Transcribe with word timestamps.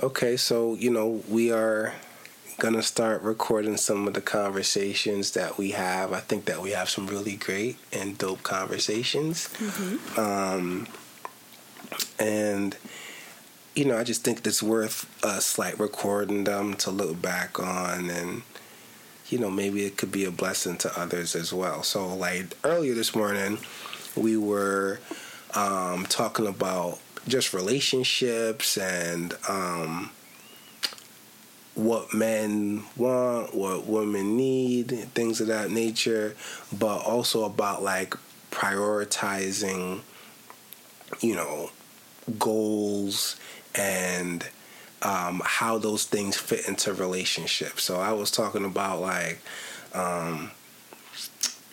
Okay, 0.00 0.36
so 0.36 0.74
you 0.74 0.90
know 0.90 1.22
we 1.28 1.50
are 1.50 1.92
gonna 2.58 2.82
start 2.82 3.20
recording 3.22 3.76
some 3.76 4.06
of 4.06 4.14
the 4.14 4.20
conversations 4.20 5.32
that 5.32 5.58
we 5.58 5.72
have. 5.72 6.12
I 6.12 6.20
think 6.20 6.44
that 6.44 6.62
we 6.62 6.70
have 6.70 6.88
some 6.88 7.08
really 7.08 7.34
great 7.34 7.78
and 7.92 8.16
dope 8.16 8.44
conversations. 8.44 9.48
Um, 10.16 10.86
and 12.16 12.76
you 13.74 13.86
know, 13.86 13.98
I 13.98 14.04
just 14.04 14.22
think 14.22 14.46
it's 14.46 14.62
worth 14.62 15.08
us 15.24 15.58
like 15.58 15.80
recording 15.80 16.44
them 16.44 16.74
to 16.74 16.92
look 16.92 17.20
back 17.20 17.58
on 17.58 18.08
and 18.08 18.42
you 19.28 19.38
know, 19.38 19.50
maybe 19.50 19.84
it 19.84 19.96
could 19.96 20.12
be 20.12 20.24
a 20.24 20.30
blessing 20.30 20.76
to 20.78 21.00
others 21.00 21.34
as 21.34 21.52
well. 21.52 21.82
So 21.82 22.14
like 22.14 22.56
earlier 22.62 22.94
this 22.94 23.16
morning 23.16 23.58
we 24.14 24.36
were 24.36 25.00
um 25.54 26.06
talking 26.06 26.46
about 26.46 27.00
just 27.28 27.52
relationships 27.52 28.76
and 28.76 29.36
um 29.48 30.10
what 31.78 32.12
men 32.12 32.82
want, 32.96 33.54
what 33.54 33.86
women 33.86 34.36
need, 34.36 34.90
things 35.14 35.40
of 35.40 35.46
that 35.46 35.70
nature, 35.70 36.34
but 36.76 36.98
also 36.98 37.44
about 37.44 37.84
like 37.84 38.14
prioritizing, 38.50 40.00
you 41.20 41.36
know, 41.36 41.70
goals 42.36 43.36
and 43.76 44.48
um, 45.02 45.40
how 45.44 45.78
those 45.78 46.04
things 46.04 46.36
fit 46.36 46.66
into 46.66 46.92
relationships. 46.92 47.84
So 47.84 48.00
I 48.00 48.12
was 48.12 48.32
talking 48.32 48.64
about 48.64 49.00
like, 49.00 49.38
um, 49.94 50.50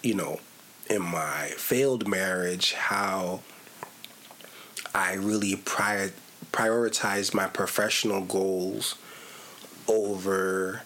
you 0.03 0.13
know, 0.13 0.39
in 0.87 1.01
my 1.01 1.51
failed 1.57 2.07
marriage, 2.07 2.73
how 2.73 3.41
I 4.95 5.15
really 5.15 5.57
prior 5.57 6.11
prioritized 6.53 7.33
my 7.33 7.47
professional 7.47 8.21
goals 8.21 8.95
over 9.89 10.83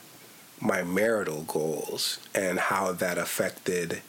my 0.59 0.81
marital 0.81 1.44
goals 1.44 2.19
and 2.34 2.58
how 2.58 2.92
that 2.92 3.19
affected 3.19 4.02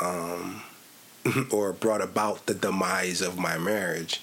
um, 0.00 0.62
or 1.52 1.74
brought 1.74 2.00
about 2.00 2.46
the 2.46 2.54
demise 2.54 3.20
of 3.20 3.38
my 3.38 3.58
marriage. 3.58 4.22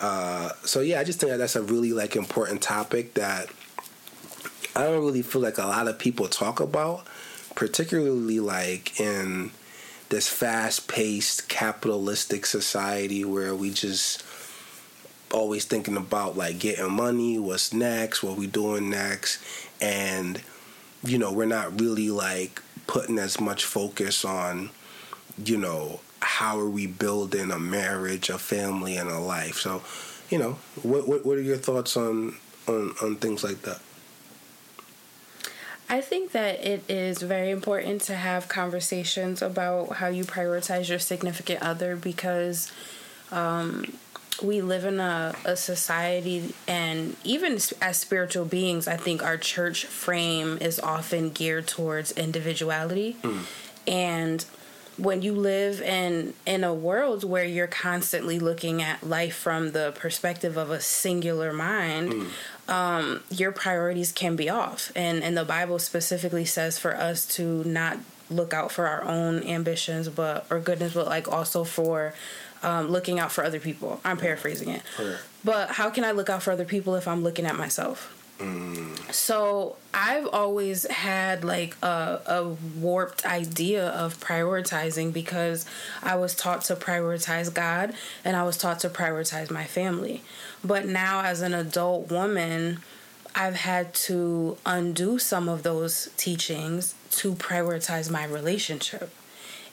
Uh, 0.00 0.50
so 0.64 0.80
yeah, 0.80 0.98
I 0.98 1.04
just 1.04 1.20
think 1.20 1.30
that 1.30 1.38
that's 1.38 1.54
a 1.54 1.62
really 1.62 1.92
like 1.92 2.16
important 2.16 2.60
topic 2.60 3.14
that 3.14 3.50
I 4.74 4.82
don't 4.82 5.04
really 5.04 5.22
feel 5.22 5.42
like 5.42 5.58
a 5.58 5.66
lot 5.66 5.86
of 5.86 5.96
people 5.96 6.26
talk 6.26 6.58
about, 6.58 7.06
particularly 7.54 8.40
like 8.40 8.98
in 8.98 9.52
this 10.08 10.28
fast-paced 10.28 11.48
capitalistic 11.48 12.46
society 12.46 13.24
where 13.24 13.54
we 13.54 13.70
just 13.70 14.24
always 15.32 15.64
thinking 15.64 15.96
about 15.96 16.36
like 16.36 16.58
getting 16.58 16.90
money, 16.90 17.38
what's 17.38 17.72
next, 17.72 18.22
what 18.22 18.36
we 18.36 18.46
doing 18.46 18.90
next, 18.90 19.42
and 19.80 20.42
you 21.04 21.18
know 21.18 21.32
we're 21.32 21.46
not 21.46 21.80
really 21.80 22.10
like 22.10 22.62
putting 22.86 23.18
as 23.18 23.40
much 23.40 23.64
focus 23.64 24.24
on 24.24 24.70
you 25.44 25.56
know 25.56 26.00
how 26.20 26.58
are 26.58 26.68
we 26.68 26.86
building 26.86 27.50
a 27.50 27.58
marriage, 27.58 28.30
a 28.30 28.38
family, 28.38 28.96
and 28.96 29.10
a 29.10 29.18
life. 29.18 29.56
So, 29.56 29.82
you 30.28 30.38
know, 30.38 30.52
what 30.82 31.08
what, 31.08 31.24
what 31.24 31.38
are 31.38 31.42
your 31.42 31.56
thoughts 31.56 31.96
on 31.96 32.36
on 32.68 32.94
on 33.02 33.16
things 33.16 33.42
like 33.42 33.62
that? 33.62 33.80
I 35.88 36.00
think 36.00 36.30
that 36.32 36.64
it 36.64 36.84
is 36.88 37.20
very 37.20 37.50
important 37.50 38.02
to 38.02 38.14
have 38.14 38.48
conversations 38.48 39.42
about 39.42 39.94
how 39.94 40.06
you 40.06 40.24
prioritize 40.24 40.88
your 40.88 41.00
significant 41.00 41.62
other 41.62 41.96
because 41.96 42.70
um, 43.32 43.98
we 44.42 44.60
live 44.60 44.84
in 44.84 45.00
a, 45.00 45.34
a 45.44 45.56
society, 45.56 46.54
and 46.66 47.16
even 47.24 47.58
as 47.80 47.96
spiritual 47.98 48.44
beings, 48.44 48.88
I 48.88 48.96
think 48.96 49.22
our 49.22 49.36
church 49.36 49.84
frame 49.84 50.58
is 50.60 50.78
often 50.80 51.30
geared 51.30 51.66
towards 51.66 52.12
individuality. 52.12 53.16
Mm. 53.22 53.42
And 53.86 54.44
when 55.00 55.22
you 55.22 55.34
live 55.34 55.80
in 55.80 56.34
in 56.44 56.62
a 56.62 56.74
world 56.74 57.24
where 57.24 57.44
you're 57.44 57.66
constantly 57.66 58.38
looking 58.38 58.82
at 58.82 59.02
life 59.02 59.34
from 59.34 59.72
the 59.72 59.92
perspective 59.96 60.56
of 60.56 60.70
a 60.70 60.80
singular 60.80 61.52
mind 61.52 62.12
mm. 62.12 62.70
um, 62.72 63.22
your 63.30 63.50
priorities 63.50 64.12
can 64.12 64.36
be 64.36 64.50
off 64.50 64.92
and 64.94 65.22
and 65.22 65.36
the 65.36 65.44
bible 65.44 65.78
specifically 65.78 66.44
says 66.44 66.78
for 66.78 66.94
us 66.96 67.24
to 67.24 67.64
not 67.64 67.98
look 68.28 68.52
out 68.52 68.70
for 68.70 68.86
our 68.86 69.02
own 69.04 69.42
ambitions 69.44 70.08
but 70.08 70.46
or 70.50 70.60
goodness 70.60 70.92
but 70.92 71.06
like 71.06 71.26
also 71.30 71.64
for 71.64 72.12
um, 72.62 72.88
looking 72.88 73.18
out 73.18 73.32
for 73.32 73.44
other 73.44 73.60
people. 73.60 74.00
I'm 74.04 74.16
paraphrasing 74.16 74.68
it. 74.70 74.82
But 75.44 75.70
how 75.70 75.88
can 75.90 76.04
i 76.04 76.10
look 76.10 76.28
out 76.28 76.42
for 76.42 76.50
other 76.52 76.66
people 76.66 76.94
if 76.96 77.08
i'm 77.08 77.22
looking 77.22 77.46
at 77.46 77.56
myself? 77.56 78.14
So 79.10 79.76
I've 79.92 80.26
always 80.26 80.86
had 80.86 81.44
like 81.44 81.76
a, 81.82 82.20
a 82.26 82.44
warped 82.78 83.26
idea 83.26 83.88
of 83.88 84.18
prioritizing 84.18 85.12
because 85.12 85.66
I 86.02 86.16
was 86.16 86.34
taught 86.34 86.62
to 86.62 86.76
prioritize 86.76 87.52
God 87.52 87.92
and 88.24 88.36
I 88.36 88.44
was 88.44 88.56
taught 88.56 88.80
to 88.80 88.88
prioritize 88.88 89.50
my 89.50 89.64
family. 89.64 90.22
But 90.64 90.86
now, 90.86 91.22
as 91.22 91.42
an 91.42 91.52
adult 91.52 92.10
woman, 92.10 92.78
I've 93.34 93.56
had 93.56 93.92
to 94.08 94.56
undo 94.64 95.18
some 95.18 95.48
of 95.48 95.62
those 95.62 96.10
teachings 96.16 96.94
to 97.10 97.34
prioritize 97.34 98.10
my 98.10 98.24
relationship 98.24 99.10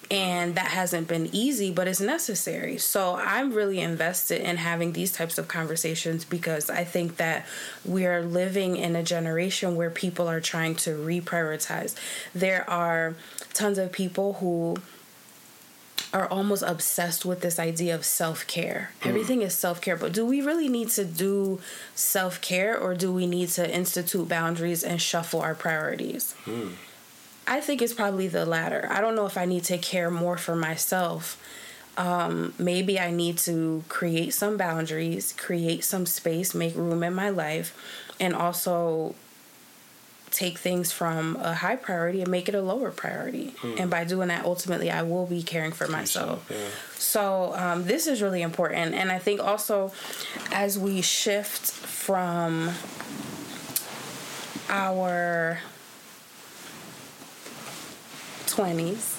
and 0.10 0.56
that 0.56 0.68
hasn't 0.68 1.08
been 1.08 1.30
easy 1.34 1.72
but 1.72 1.88
it's 1.88 2.00
necessary 2.00 2.78
so 2.78 3.16
i'm 3.16 3.52
really 3.52 3.80
invested 3.80 4.42
in 4.42 4.58
having 4.58 4.94
these 4.94 5.12
types 5.12 5.38
of 5.38 5.48
conversations 5.48 6.24
because 6.24 6.70
i 6.70 6.84
think 6.84 7.18
that 7.18 7.46
we 7.84 8.06
are 8.06 8.22
living 8.22 8.78
in 8.78 8.96
a 8.96 9.04
generation 9.04 9.76
where 9.76 9.90
people 9.90 10.28
are 10.28 10.40
trying 10.40 10.76
to 10.76 10.92
reprioritize 10.92 11.96
there 12.34 12.68
are 12.70 13.16
tons 13.54 13.78
of 13.78 13.92
people 13.92 14.34
who 14.34 14.78
are 16.14 16.28
almost 16.28 16.64
obsessed 16.64 17.26
with 17.26 17.42
this 17.42 17.60
idea 17.60 17.94
of 17.94 18.06
self-care. 18.06 18.92
Mm. 19.02 19.10
Everything 19.10 19.42
is 19.42 19.54
self-care, 19.54 19.98
but 19.98 20.14
do 20.14 20.26
we 20.26 20.42
really 20.42 20.70
need 20.70 20.90
to 20.90 21.04
do 21.04 21.60
self-care 21.96 22.78
or 22.78 22.96
do 22.96 23.12
we 23.12 23.28
need 23.28 23.50
to 23.50 23.76
institute 23.76 24.30
boundaries 24.30 24.84
and 24.84 25.02
shuffle 25.02 25.42
our 25.42 25.54
priorities? 25.56 26.34
Mm. 26.46 26.74
I 27.48 27.62
think 27.62 27.82
it's 27.82 27.94
probably 27.94 28.28
the 28.28 28.46
latter. 28.46 28.88
I 28.92 29.00
don't 29.00 29.16
know 29.16 29.26
if 29.26 29.38
I 29.38 29.46
need 29.46 29.64
to 29.66 29.78
care 29.78 30.12
more 30.12 30.38
for 30.38 30.56
myself. 30.56 31.42
Um, 31.98 32.54
maybe 32.60 33.00
I 33.00 33.10
need 33.10 33.38
to 33.40 33.84
create 33.88 34.34
some 34.34 34.58
boundaries, 34.58 35.34
create 35.34 35.84
some 35.84 36.06
space, 36.06 36.54
make 36.54 36.76
room 36.76 37.02
in 37.02 37.14
my 37.14 37.30
life, 37.30 37.76
and 38.20 38.36
also 38.36 39.16
take 40.30 40.58
things 40.58 40.92
from 40.92 41.38
a 41.38 41.56
high 41.56 41.78
priority 41.78 42.22
and 42.22 42.30
make 42.30 42.50
it 42.50 42.54
a 42.54 42.62
lower 42.62 42.92
priority. 42.92 43.56
Mm. 43.62 43.80
And 43.80 43.90
by 43.90 44.04
doing 44.04 44.28
that, 44.28 44.46
ultimately, 44.46 44.92
I 44.92 45.02
will 45.04 45.26
be 45.26 45.42
caring 45.42 45.72
for 45.72 45.88
myself. 45.88 46.46
Yeah. 46.52 46.58
So, 47.00 47.54
um, 47.56 47.86
this 47.86 48.06
is 48.08 48.22
really 48.22 48.42
important. 48.42 48.94
And 48.94 49.12
I 49.12 49.20
think 49.20 49.40
also 49.40 49.92
as 50.52 50.78
we 50.78 51.02
shift 51.02 51.72
from 51.72 52.72
our 54.70 55.60
20s 58.58 59.14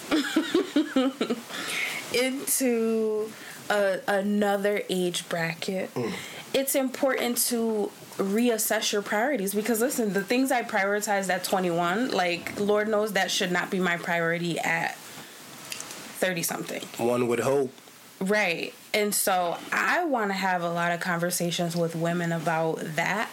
into 2.15 3.31
a, 3.71 4.01
another 4.09 4.83
age 4.89 5.29
bracket, 5.29 5.95
mm. 5.95 6.13
it's 6.53 6.75
important 6.75 7.39
to 7.39 7.91
reassess 8.17 8.93
your 8.93 9.03
priorities 9.03 9.55
because 9.55 9.81
listen, 9.81 10.13
the 10.13 10.25
things 10.25 10.51
I 10.51 10.63
prioritized 10.63 11.31
at 11.31 11.45
21, 11.45 12.11
like 12.11 12.59
Lord 12.59 12.89
knows 12.89 13.13
that 13.13 13.31
should 13.31 13.53
not 13.53 13.71
be 13.71 13.79
my 13.79 13.97
priority 13.97 14.59
at 14.59 14.97
30 14.97 16.43
something. 16.43 16.83
One 16.99 17.29
would 17.29 17.41
hope. 17.41 17.73
Right. 18.21 18.75
And 18.93 19.15
so 19.15 19.57
I 19.71 20.05
want 20.05 20.31
to 20.31 20.35
have 20.35 20.63
a 20.63 20.71
lot 20.71 20.91
of 20.91 20.99
conversations 20.99 21.77
with 21.77 21.95
women 21.95 22.33
about 22.33 22.81
that. 22.97 23.31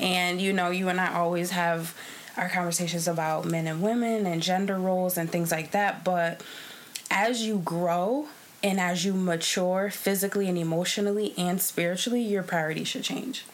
And 0.00 0.40
you 0.40 0.52
know, 0.52 0.70
you 0.70 0.88
and 0.88 1.00
I 1.00 1.14
always 1.14 1.50
have 1.50 1.94
our 2.36 2.48
conversations 2.48 3.06
about 3.06 3.44
men 3.44 3.66
and 3.66 3.82
women 3.82 4.26
and 4.26 4.42
gender 4.42 4.78
roles 4.78 5.16
and 5.16 5.30
things 5.30 5.50
like 5.50 5.70
that. 5.72 6.04
But 6.04 6.42
as 7.10 7.42
you 7.42 7.58
grow 7.58 8.26
and 8.62 8.80
as 8.80 9.04
you 9.04 9.14
mature 9.14 9.90
physically 9.90 10.48
and 10.48 10.58
emotionally 10.58 11.34
and 11.36 11.60
spiritually, 11.60 12.22
your 12.22 12.42
priorities 12.42 12.88
should 12.88 13.04
change. 13.04 13.44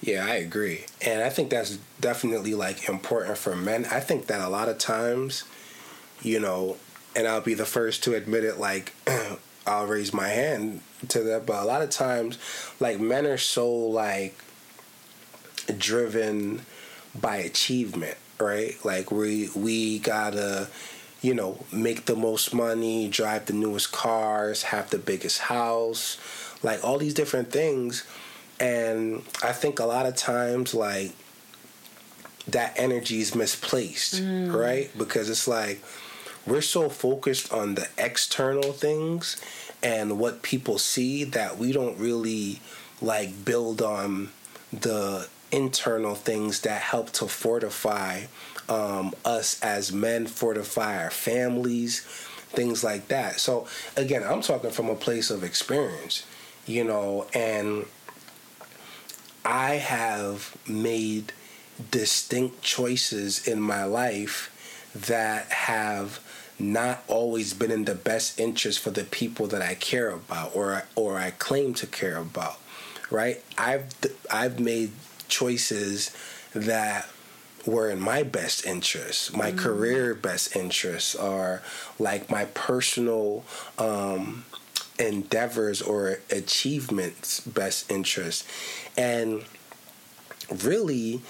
Yeah, 0.00 0.26
I 0.26 0.34
agree. 0.34 0.84
And 1.00 1.22
I 1.22 1.30
think 1.30 1.50
that's 1.50 1.78
definitely 2.00 2.54
like 2.54 2.88
important 2.88 3.38
for 3.38 3.54
men. 3.54 3.86
I 3.86 4.00
think 4.00 4.26
that 4.26 4.40
a 4.40 4.48
lot 4.48 4.68
of 4.68 4.78
times, 4.78 5.44
you 6.22 6.40
know, 6.40 6.76
and 7.14 7.28
I'll 7.28 7.40
be 7.40 7.54
the 7.54 7.64
first 7.64 8.02
to 8.04 8.14
admit 8.14 8.44
it, 8.44 8.58
like, 8.58 8.92
I'll 9.66 9.86
raise 9.86 10.12
my 10.12 10.28
hand 10.28 10.80
to 11.08 11.20
that, 11.20 11.46
but 11.46 11.62
a 11.62 11.66
lot 11.66 11.82
of 11.82 11.90
times, 11.90 12.38
like, 12.80 12.98
men 12.98 13.26
are 13.26 13.38
so, 13.38 13.70
like, 13.70 14.36
driven 15.78 16.62
by 17.20 17.36
achievement, 17.36 18.16
right? 18.40 18.74
Like 18.84 19.10
we 19.10 19.50
we 19.54 19.98
gotta, 19.98 20.68
you 21.20 21.34
know, 21.34 21.64
make 21.72 22.06
the 22.06 22.16
most 22.16 22.54
money, 22.54 23.08
drive 23.08 23.46
the 23.46 23.52
newest 23.52 23.92
cars, 23.92 24.64
have 24.64 24.90
the 24.90 24.98
biggest 24.98 25.40
house, 25.40 26.18
like 26.62 26.82
all 26.84 26.98
these 26.98 27.14
different 27.14 27.50
things. 27.52 28.04
and 28.60 29.22
I 29.42 29.52
think 29.52 29.80
a 29.80 29.84
lot 29.84 30.06
of 30.06 30.14
times 30.14 30.74
like 30.74 31.12
that 32.48 32.74
energy 32.76 33.20
is 33.20 33.34
misplaced, 33.34 34.22
mm. 34.22 34.52
right? 34.54 34.90
Because 34.96 35.28
it's 35.30 35.48
like 35.48 35.82
we're 36.46 36.60
so 36.60 36.88
focused 36.88 37.52
on 37.52 37.74
the 37.74 37.88
external 37.98 38.72
things 38.72 39.40
and 39.82 40.18
what 40.18 40.42
people 40.42 40.78
see 40.78 41.24
that 41.24 41.58
we 41.58 41.72
don't 41.72 41.98
really 41.98 42.60
like 43.00 43.44
build 43.44 43.82
on 43.82 44.30
the 44.72 45.28
internal 45.52 46.14
things 46.14 46.60
that 46.62 46.80
help 46.80 47.10
to 47.12 47.28
fortify 47.28 48.22
um, 48.68 49.14
us 49.24 49.60
as 49.62 49.92
men, 49.92 50.26
fortify 50.26 51.02
our 51.04 51.10
families, 51.10 52.00
things 52.50 52.82
like 52.82 53.08
that. 53.08 53.38
So 53.38 53.66
again, 53.96 54.22
I'm 54.24 54.40
talking 54.42 54.70
from 54.70 54.88
a 54.88 54.94
place 54.94 55.30
of 55.30 55.44
experience, 55.44 56.24
you 56.66 56.84
know, 56.84 57.26
and 57.34 57.86
I 59.44 59.74
have 59.74 60.56
made 60.66 61.32
distinct 61.90 62.62
choices 62.62 63.46
in 63.46 63.60
my 63.60 63.84
life 63.84 64.48
that 64.94 65.50
have 65.50 66.20
not 66.58 67.02
always 67.08 67.54
been 67.54 67.70
in 67.70 67.84
the 67.84 67.94
best 67.94 68.38
interest 68.38 68.78
for 68.78 68.90
the 68.90 69.04
people 69.04 69.46
that 69.48 69.62
I 69.62 69.74
care 69.74 70.10
about 70.10 70.54
or 70.54 70.84
or 70.94 71.18
I 71.18 71.30
claim 71.32 71.74
to 71.74 71.86
care 71.86 72.18
about. 72.18 72.58
Right? 73.10 73.42
I've 73.58 73.86
I've 74.30 74.60
made 74.60 74.92
choices 75.32 76.14
that 76.54 77.08
were 77.64 77.88
in 77.88 77.98
my 78.00 78.22
best 78.22 78.66
interest, 78.66 79.36
my 79.36 79.52
mm. 79.52 79.58
career 79.58 80.14
best 80.14 80.54
interests, 80.54 81.14
or 81.14 81.62
like 81.98 82.30
my 82.30 82.44
personal 82.46 83.44
um, 83.78 84.44
endeavors 84.98 85.80
or 85.80 86.20
achievements 86.30 87.40
best 87.40 87.90
interest. 87.90 88.46
And 88.96 89.44
really, 90.64 91.22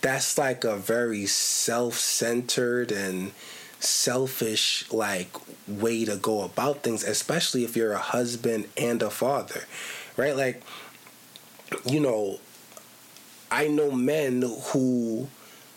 that's 0.00 0.38
like 0.38 0.64
a 0.64 0.76
very 0.76 1.26
self 1.26 1.94
centered 1.94 2.92
and 2.92 3.32
selfish 3.80 4.90
like 4.92 5.30
way 5.68 6.04
to 6.04 6.16
go 6.16 6.42
about 6.42 6.82
things 6.82 7.04
especially 7.04 7.62
if 7.62 7.76
you're 7.76 7.92
a 7.92 7.98
husband 7.98 8.66
and 8.76 9.02
a 9.02 9.10
father 9.10 9.62
right 10.16 10.36
like 10.36 10.60
you 11.86 12.00
know 12.00 12.40
i 13.50 13.66
know 13.68 13.90
men 13.90 14.42
who 14.42 15.28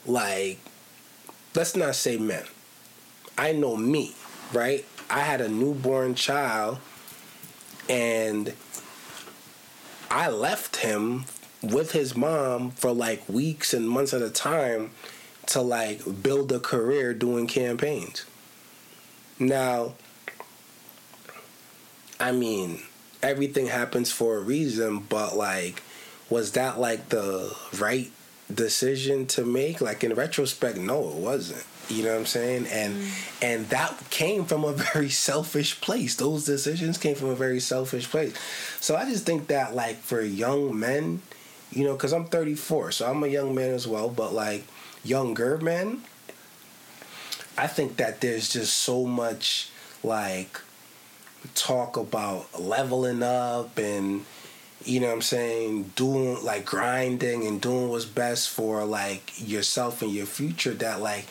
like 0.05 0.59
let's 1.55 1.75
not 1.75 1.95
say 1.95 2.17
men 2.17 2.43
i 3.37 3.51
know 3.51 3.75
me 3.75 4.13
right 4.53 4.85
i 5.09 5.19
had 5.19 5.41
a 5.41 5.49
newborn 5.49 6.15
child 6.15 6.77
and 7.89 8.53
i 10.09 10.29
left 10.29 10.77
him 10.77 11.25
with 11.61 11.91
his 11.91 12.15
mom 12.15 12.71
for 12.71 12.91
like 12.91 13.27
weeks 13.29 13.73
and 13.73 13.89
months 13.89 14.13
at 14.13 14.21
a 14.21 14.29
time 14.29 14.91
to 15.47 15.61
like 15.61 16.01
build 16.23 16.51
a 16.51 16.59
career 16.59 17.13
doing 17.13 17.47
campaigns. 17.47 18.25
Now, 19.39 19.93
I 22.19 22.31
mean, 22.31 22.81
everything 23.21 23.67
happens 23.67 24.11
for 24.11 24.37
a 24.37 24.39
reason, 24.39 24.99
but 24.99 25.35
like, 25.35 25.81
was 26.31 26.53
that 26.53 26.79
like 26.79 27.09
the 27.09 27.55
right 27.77 28.09
decision 28.51 29.27
to 29.27 29.45
make? 29.45 29.81
Like 29.81 30.03
in 30.03 30.13
retrospect, 30.15 30.77
no, 30.77 31.09
it 31.09 31.15
wasn't. 31.15 31.63
You 31.89 32.05
know 32.05 32.11
what 32.11 32.19
I'm 32.19 32.25
saying? 32.25 32.67
And 32.67 32.95
mm. 32.95 33.43
and 33.43 33.69
that 33.69 34.09
came 34.09 34.45
from 34.45 34.63
a 34.63 34.71
very 34.71 35.09
selfish 35.27 35.79
place. 35.81 36.15
Those 36.15 36.45
decisions 36.45 36.97
came 36.97 37.15
from 37.15 37.29
a 37.29 37.35
very 37.35 37.59
selfish 37.59 38.09
place. 38.09 38.33
So 38.79 38.95
I 38.95 39.05
just 39.05 39.25
think 39.25 39.47
that 39.47 39.75
like 39.75 39.97
for 39.97 40.21
young 40.21 40.79
men, 40.79 41.21
you 41.69 41.83
know, 41.83 41.93
because 41.93 42.13
I'm 42.13 42.25
34, 42.25 42.93
so 42.93 43.11
I'm 43.11 43.23
a 43.23 43.27
young 43.27 43.53
man 43.53 43.73
as 43.73 43.87
well, 43.87 44.09
but 44.09 44.33
like 44.33 44.65
younger 45.03 45.57
men, 45.57 46.01
I 47.57 47.67
think 47.67 47.97
that 47.97 48.21
there's 48.21 48.49
just 48.49 48.73
so 48.73 49.05
much 49.05 49.69
like 50.01 50.61
talk 51.55 51.97
about 51.97 52.59
leveling 52.59 53.21
up 53.21 53.77
and 53.77 54.25
you 54.85 54.99
know 54.99 55.07
what 55.07 55.13
I'm 55.13 55.21
saying, 55.21 55.93
doing 55.95 56.43
like 56.43 56.65
grinding 56.65 57.45
and 57.45 57.61
doing 57.61 57.89
what's 57.89 58.05
best 58.05 58.49
for 58.49 58.83
like 58.85 59.33
yourself 59.37 60.01
and 60.01 60.11
your 60.11 60.25
future 60.25 60.73
that 60.75 61.01
like 61.01 61.25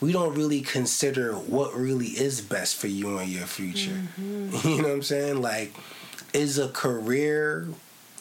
we 0.00 0.12
don't 0.12 0.34
really 0.34 0.62
consider 0.62 1.32
what 1.34 1.74
really 1.74 2.06
is 2.06 2.40
best 2.40 2.76
for 2.76 2.86
you 2.86 3.18
and 3.18 3.30
your 3.30 3.46
future. 3.46 4.02
Mm-hmm. 4.20 4.68
You 4.68 4.82
know 4.82 4.88
what 4.88 4.94
I'm 4.94 5.02
saying? 5.02 5.42
Like 5.42 5.74
is 6.32 6.58
a 6.58 6.68
career 6.68 7.68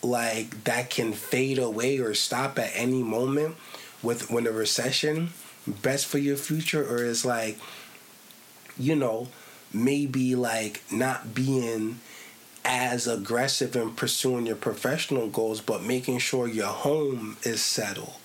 like 0.02 0.64
that 0.64 0.90
can 0.90 1.14
fade 1.14 1.60
away 1.60 2.00
or 2.00 2.14
stop 2.14 2.58
at 2.58 2.72
any 2.74 3.04
moment 3.04 3.56
with 4.02 4.32
when 4.32 4.48
a 4.48 4.52
recession 4.52 5.30
best 5.68 6.06
for 6.06 6.18
your 6.18 6.38
future 6.38 6.84
or 6.84 7.04
is 7.04 7.26
like 7.26 7.58
you 8.78 8.96
know 8.96 9.28
maybe 9.74 10.36
like 10.36 10.82
not 10.92 11.34
being 11.36 12.00
as 12.72 13.08
aggressive 13.08 13.76
in 13.76 13.92
pursuing 13.92 14.46
your 14.46 14.56
professional 14.56 15.28
goals 15.28 15.60
but 15.60 15.84
making 15.84 16.20
sure 16.20 16.48
your 16.48 16.68
home 16.68 17.36
is 17.44 17.62
settled 17.62 18.20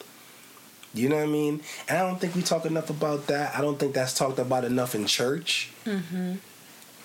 you 0.95 1.09
know 1.09 1.17
what 1.17 1.25
I 1.25 1.27
mean? 1.27 1.61
And 1.89 1.99
I 1.99 2.03
don't 2.03 2.21
think 2.21 2.37
we 2.37 2.43
talk 2.43 2.65
enough 2.65 2.89
about 2.89 3.27
that. 3.27 3.57
I 3.57 3.61
don't 3.61 3.79
think 3.79 3.95
that's 3.95 4.15
talked 4.15 4.39
about 4.39 4.65
enough 4.65 4.95
in 4.95 5.07
church. 5.07 5.71
Mm-hmm. 5.85 6.35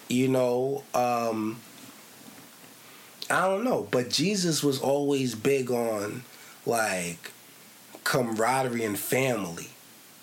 You 0.08 0.28
know, 0.28 0.84
um, 0.94 1.60
I 3.30 3.48
don't 3.48 3.64
know, 3.64 3.88
but 3.90 4.10
Jesus 4.10 4.64
was 4.64 4.80
always 4.80 5.34
big 5.34 5.72
on 5.72 6.24
like 6.66 7.32
camaraderie 8.04 8.84
and 8.84 8.98
family. 8.98 9.70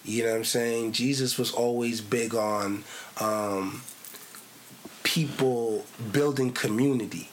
You 0.04 0.24
know 0.24 0.30
what 0.30 0.38
I'm 0.38 0.44
saying? 0.44 0.92
Jesus 0.92 1.36
was 1.36 1.50
always 1.50 2.00
big 2.00 2.36
on 2.36 2.84
um, 3.20 3.82
people 5.06 5.86
building 6.10 6.50
community. 6.50 7.28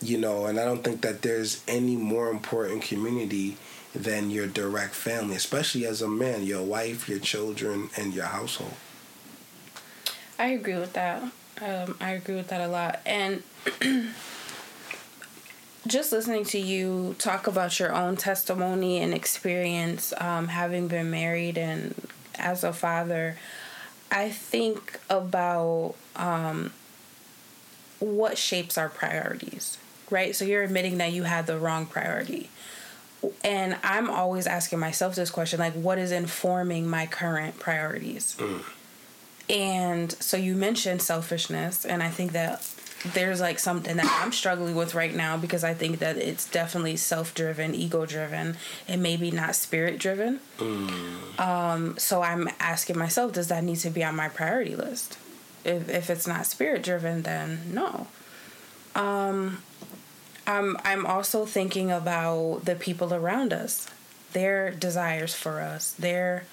You 0.00 0.18
know, 0.18 0.46
and 0.46 0.58
I 0.58 0.64
don't 0.64 0.82
think 0.82 1.00
that 1.02 1.22
there's 1.22 1.62
any 1.68 1.96
more 1.96 2.28
important 2.28 2.82
community 2.82 3.56
than 3.94 4.30
your 4.30 4.48
direct 4.48 4.94
family, 4.94 5.36
especially 5.36 5.86
as 5.86 6.02
a 6.02 6.08
man, 6.08 6.42
your 6.42 6.62
wife, 6.62 7.08
your 7.08 7.20
children, 7.20 7.90
and 7.96 8.12
your 8.12 8.26
household. 8.26 8.74
I 10.38 10.48
agree 10.48 10.74
with 10.76 10.92
that. 10.94 11.22
Um, 11.60 11.96
I 12.00 12.10
agree 12.10 12.34
with 12.34 12.48
that 12.48 12.60
a 12.60 12.68
lot. 12.68 13.00
And 13.06 13.42
just 15.86 16.10
listening 16.10 16.44
to 16.46 16.58
you 16.58 17.14
talk 17.18 17.46
about 17.46 17.78
your 17.78 17.92
own 17.92 18.16
testimony 18.16 18.98
and 18.98 19.14
experience, 19.14 20.12
um, 20.18 20.48
having 20.48 20.88
been 20.88 21.10
married 21.10 21.56
and 21.58 21.94
as 22.36 22.64
a 22.64 22.72
father, 22.72 23.36
I 24.10 24.30
think 24.30 25.00
about 25.10 25.94
um, 26.16 26.72
what 27.98 28.38
shapes 28.38 28.78
our 28.78 28.88
priorities, 28.88 29.78
right? 30.10 30.34
So 30.34 30.44
you're 30.44 30.62
admitting 30.62 30.98
that 30.98 31.12
you 31.12 31.24
had 31.24 31.46
the 31.46 31.58
wrong 31.58 31.86
priority. 31.86 32.50
And 33.42 33.76
I'm 33.82 34.08
always 34.08 34.46
asking 34.46 34.78
myself 34.78 35.14
this 35.14 35.30
question 35.30 35.58
like, 35.58 35.74
what 35.74 35.98
is 35.98 36.12
informing 36.12 36.88
my 36.88 37.06
current 37.06 37.58
priorities? 37.58 38.36
Mm. 38.38 38.62
And 39.50 40.12
so 40.12 40.36
you 40.36 40.54
mentioned 40.54 41.02
selfishness, 41.02 41.84
and 41.84 42.02
I 42.02 42.10
think 42.10 42.32
that 42.32 42.60
there's 43.04 43.40
like 43.40 43.58
something 43.58 43.96
that 43.96 44.20
I'm 44.22 44.32
struggling 44.32 44.74
with 44.74 44.94
right 44.94 45.14
now 45.14 45.36
because 45.36 45.62
I 45.62 45.74
think 45.74 46.00
that 46.00 46.16
it's 46.16 46.48
definitely 46.48 46.96
self 46.96 47.34
driven, 47.34 47.74
ego 47.74 48.06
driven, 48.06 48.56
and 48.86 49.02
maybe 49.02 49.30
not 49.30 49.54
spirit 49.54 49.98
driven. 49.98 50.40
Mm. 50.58 51.38
Um, 51.40 51.98
so 51.98 52.22
I'm 52.22 52.48
asking 52.58 52.98
myself, 52.98 53.32
does 53.32 53.48
that 53.48 53.62
need 53.62 53.76
to 53.76 53.90
be 53.90 54.02
on 54.02 54.16
my 54.16 54.28
priority 54.28 54.74
list? 54.74 55.18
If 55.64 55.88
if 55.88 56.10
it's 56.10 56.26
not 56.26 56.46
spirit 56.46 56.82
driven, 56.82 57.22
then 57.22 57.72
no. 57.72 58.08
Um, 58.94 59.62
I'm 60.46 60.76
I'm 60.84 61.06
also 61.06 61.46
thinking 61.46 61.92
about 61.92 62.62
the 62.64 62.74
people 62.74 63.14
around 63.14 63.52
us, 63.52 63.88
their 64.32 64.70
desires 64.70 65.34
for 65.34 65.60
us, 65.60 65.92
their 65.92 66.44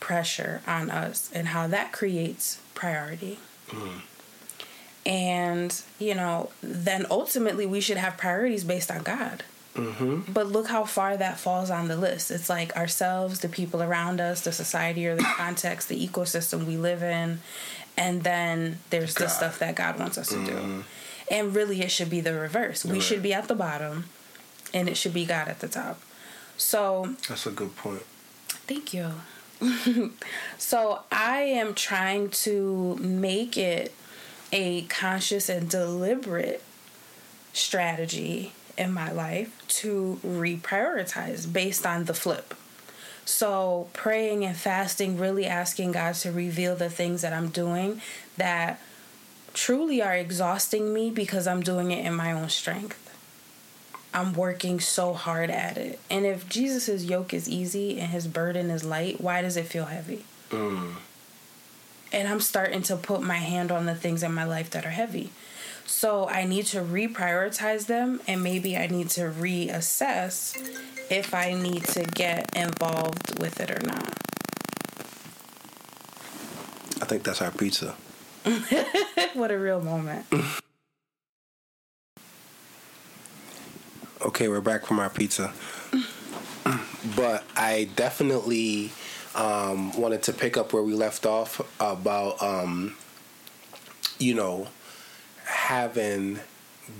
pressure 0.00 0.62
on 0.66 0.90
us 0.90 1.30
and 1.34 1.48
how 1.48 1.66
that 1.66 1.92
creates 1.92 2.60
priority. 2.74 3.40
Mm. 3.68 4.02
And, 5.08 5.74
you 5.98 6.14
know, 6.14 6.50
then 6.62 7.06
ultimately 7.10 7.64
we 7.64 7.80
should 7.80 7.96
have 7.96 8.18
priorities 8.18 8.62
based 8.62 8.90
on 8.90 9.02
God. 9.02 9.42
Mm-hmm. 9.74 10.32
But 10.32 10.48
look 10.48 10.68
how 10.68 10.84
far 10.84 11.16
that 11.16 11.38
falls 11.38 11.70
on 11.70 11.88
the 11.88 11.96
list. 11.96 12.30
It's 12.30 12.50
like 12.50 12.76
ourselves, 12.76 13.40
the 13.40 13.48
people 13.48 13.82
around 13.82 14.20
us, 14.20 14.42
the 14.42 14.52
society 14.52 15.06
or 15.06 15.16
the 15.16 15.22
context, 15.36 15.88
the 15.88 16.06
ecosystem 16.06 16.64
we 16.64 16.76
live 16.76 17.02
in. 17.02 17.40
And 17.96 18.22
then 18.22 18.80
there's 18.90 19.14
God. 19.14 19.24
the 19.24 19.28
stuff 19.30 19.58
that 19.60 19.76
God 19.76 19.98
wants 19.98 20.18
us 20.18 20.28
to 20.28 20.36
mm-hmm. 20.36 20.78
do. 20.80 20.84
And 21.30 21.54
really, 21.54 21.80
it 21.80 21.90
should 21.90 22.10
be 22.10 22.20
the 22.20 22.34
reverse. 22.34 22.84
We 22.84 22.92
right. 22.92 23.02
should 23.02 23.22
be 23.22 23.32
at 23.32 23.48
the 23.48 23.54
bottom, 23.54 24.06
and 24.72 24.88
it 24.88 24.96
should 24.96 25.14
be 25.14 25.24
God 25.24 25.48
at 25.48 25.60
the 25.60 25.68
top. 25.68 26.00
So. 26.56 27.16
That's 27.28 27.46
a 27.46 27.50
good 27.50 27.76
point. 27.76 28.02
Thank 28.66 28.94
you. 28.94 29.12
so 30.58 31.00
I 31.10 31.40
am 31.40 31.74
trying 31.74 32.30
to 32.30 32.96
make 32.96 33.56
it 33.56 33.94
a 34.52 34.82
conscious 34.82 35.48
and 35.48 35.68
deliberate 35.68 36.62
strategy 37.52 38.52
in 38.76 38.92
my 38.92 39.10
life 39.10 39.62
to 39.68 40.20
reprioritize 40.24 41.52
based 41.52 41.84
on 41.84 42.04
the 42.04 42.14
flip. 42.14 42.54
So, 43.24 43.88
praying 43.92 44.44
and 44.44 44.56
fasting, 44.56 45.18
really 45.18 45.44
asking 45.44 45.92
God 45.92 46.14
to 46.16 46.32
reveal 46.32 46.76
the 46.76 46.88
things 46.88 47.20
that 47.20 47.34
I'm 47.34 47.48
doing 47.48 48.00
that 48.38 48.80
truly 49.52 50.00
are 50.00 50.14
exhausting 50.14 50.94
me 50.94 51.10
because 51.10 51.46
I'm 51.46 51.60
doing 51.60 51.90
it 51.90 52.06
in 52.06 52.14
my 52.14 52.32
own 52.32 52.48
strength. 52.48 53.04
I'm 54.14 54.32
working 54.32 54.80
so 54.80 55.12
hard 55.12 55.50
at 55.50 55.76
it. 55.76 56.00
And 56.08 56.24
if 56.24 56.48
Jesus' 56.48 57.04
yoke 57.04 57.34
is 57.34 57.48
easy 57.48 58.00
and 58.00 58.10
his 58.10 58.26
burden 58.26 58.70
is 58.70 58.82
light, 58.82 59.20
why 59.20 59.42
does 59.42 59.58
it 59.58 59.66
feel 59.66 59.86
heavy? 59.86 60.24
Mm. 60.50 60.94
And 62.12 62.28
I'm 62.28 62.40
starting 62.40 62.82
to 62.82 62.96
put 62.96 63.22
my 63.22 63.36
hand 63.36 63.70
on 63.70 63.86
the 63.86 63.94
things 63.94 64.22
in 64.22 64.32
my 64.32 64.44
life 64.44 64.70
that 64.70 64.86
are 64.86 64.90
heavy. 64.90 65.30
So 65.86 66.28
I 66.28 66.44
need 66.44 66.66
to 66.66 66.80
reprioritize 66.80 67.86
them 67.86 68.20
and 68.26 68.42
maybe 68.42 68.76
I 68.76 68.88
need 68.88 69.08
to 69.10 69.22
reassess 69.22 70.54
if 71.10 71.32
I 71.32 71.54
need 71.54 71.84
to 71.84 72.04
get 72.04 72.54
involved 72.54 73.38
with 73.40 73.58
it 73.60 73.70
or 73.70 73.80
not. 73.86 74.14
I 77.00 77.06
think 77.06 77.22
that's 77.22 77.40
our 77.40 77.50
pizza. 77.50 77.94
what 79.34 79.50
a 79.50 79.58
real 79.58 79.80
moment. 79.80 80.26
okay, 84.22 84.48
we're 84.48 84.60
back 84.60 84.84
from 84.84 84.98
our 84.98 85.08
pizza. 85.10 85.52
but 87.16 87.44
I 87.56 87.88
definitely 87.96 88.90
um, 89.38 89.98
wanted 89.98 90.22
to 90.24 90.32
pick 90.32 90.56
up 90.56 90.72
where 90.72 90.82
we 90.82 90.92
left 90.92 91.24
off 91.24 91.60
about, 91.80 92.42
um, 92.42 92.96
you 94.18 94.34
know, 94.34 94.66
having 95.44 96.40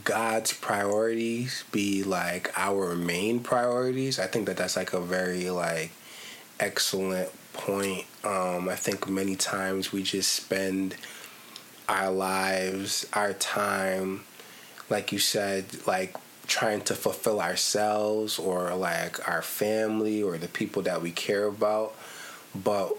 God's 0.04 0.52
priorities 0.52 1.64
be 1.72 2.04
like 2.04 2.52
our 2.56 2.94
main 2.94 3.40
priorities. 3.40 4.20
I 4.20 4.28
think 4.28 4.46
that 4.46 4.56
that's 4.56 4.76
like 4.76 4.92
a 4.92 5.00
very 5.00 5.50
like 5.50 5.90
excellent 6.60 7.30
point. 7.52 8.06
Um, 8.22 8.68
I 8.68 8.76
think 8.76 9.08
many 9.08 9.34
times 9.34 9.92
we 9.92 10.04
just 10.04 10.32
spend 10.32 10.94
our 11.88 12.12
lives, 12.12 13.04
our 13.14 13.32
time, 13.32 14.22
like 14.88 15.10
you 15.10 15.18
said, 15.18 15.64
like 15.88 16.14
trying 16.46 16.82
to 16.82 16.94
fulfill 16.94 17.40
ourselves 17.40 18.38
or 18.38 18.74
like 18.76 19.28
our 19.28 19.42
family 19.42 20.22
or 20.22 20.38
the 20.38 20.48
people 20.48 20.82
that 20.82 21.02
we 21.02 21.10
care 21.10 21.46
about. 21.46 21.96
But 22.54 22.96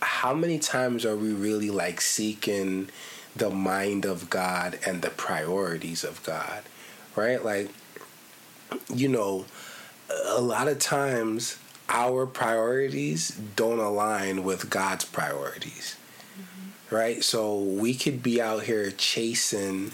how 0.00 0.34
many 0.34 0.58
times 0.58 1.04
are 1.04 1.16
we 1.16 1.32
really 1.32 1.70
like 1.70 2.00
seeking 2.00 2.88
the 3.34 3.50
mind 3.50 4.04
of 4.04 4.30
God 4.30 4.78
and 4.86 5.02
the 5.02 5.10
priorities 5.10 6.04
of 6.04 6.22
God? 6.22 6.62
Right? 7.16 7.44
Like, 7.44 7.70
you 8.92 9.08
know, 9.08 9.46
a 10.26 10.40
lot 10.40 10.68
of 10.68 10.78
times 10.78 11.58
our 11.88 12.24
priorities 12.26 13.30
don't 13.56 13.80
align 13.80 14.44
with 14.44 14.70
God's 14.70 15.04
priorities 15.04 15.96
mm-hmm. 16.38 16.94
right? 16.94 17.24
So 17.24 17.58
we 17.58 17.94
could 17.94 18.22
be 18.22 18.40
out 18.40 18.64
here 18.64 18.90
chasing 18.90 19.92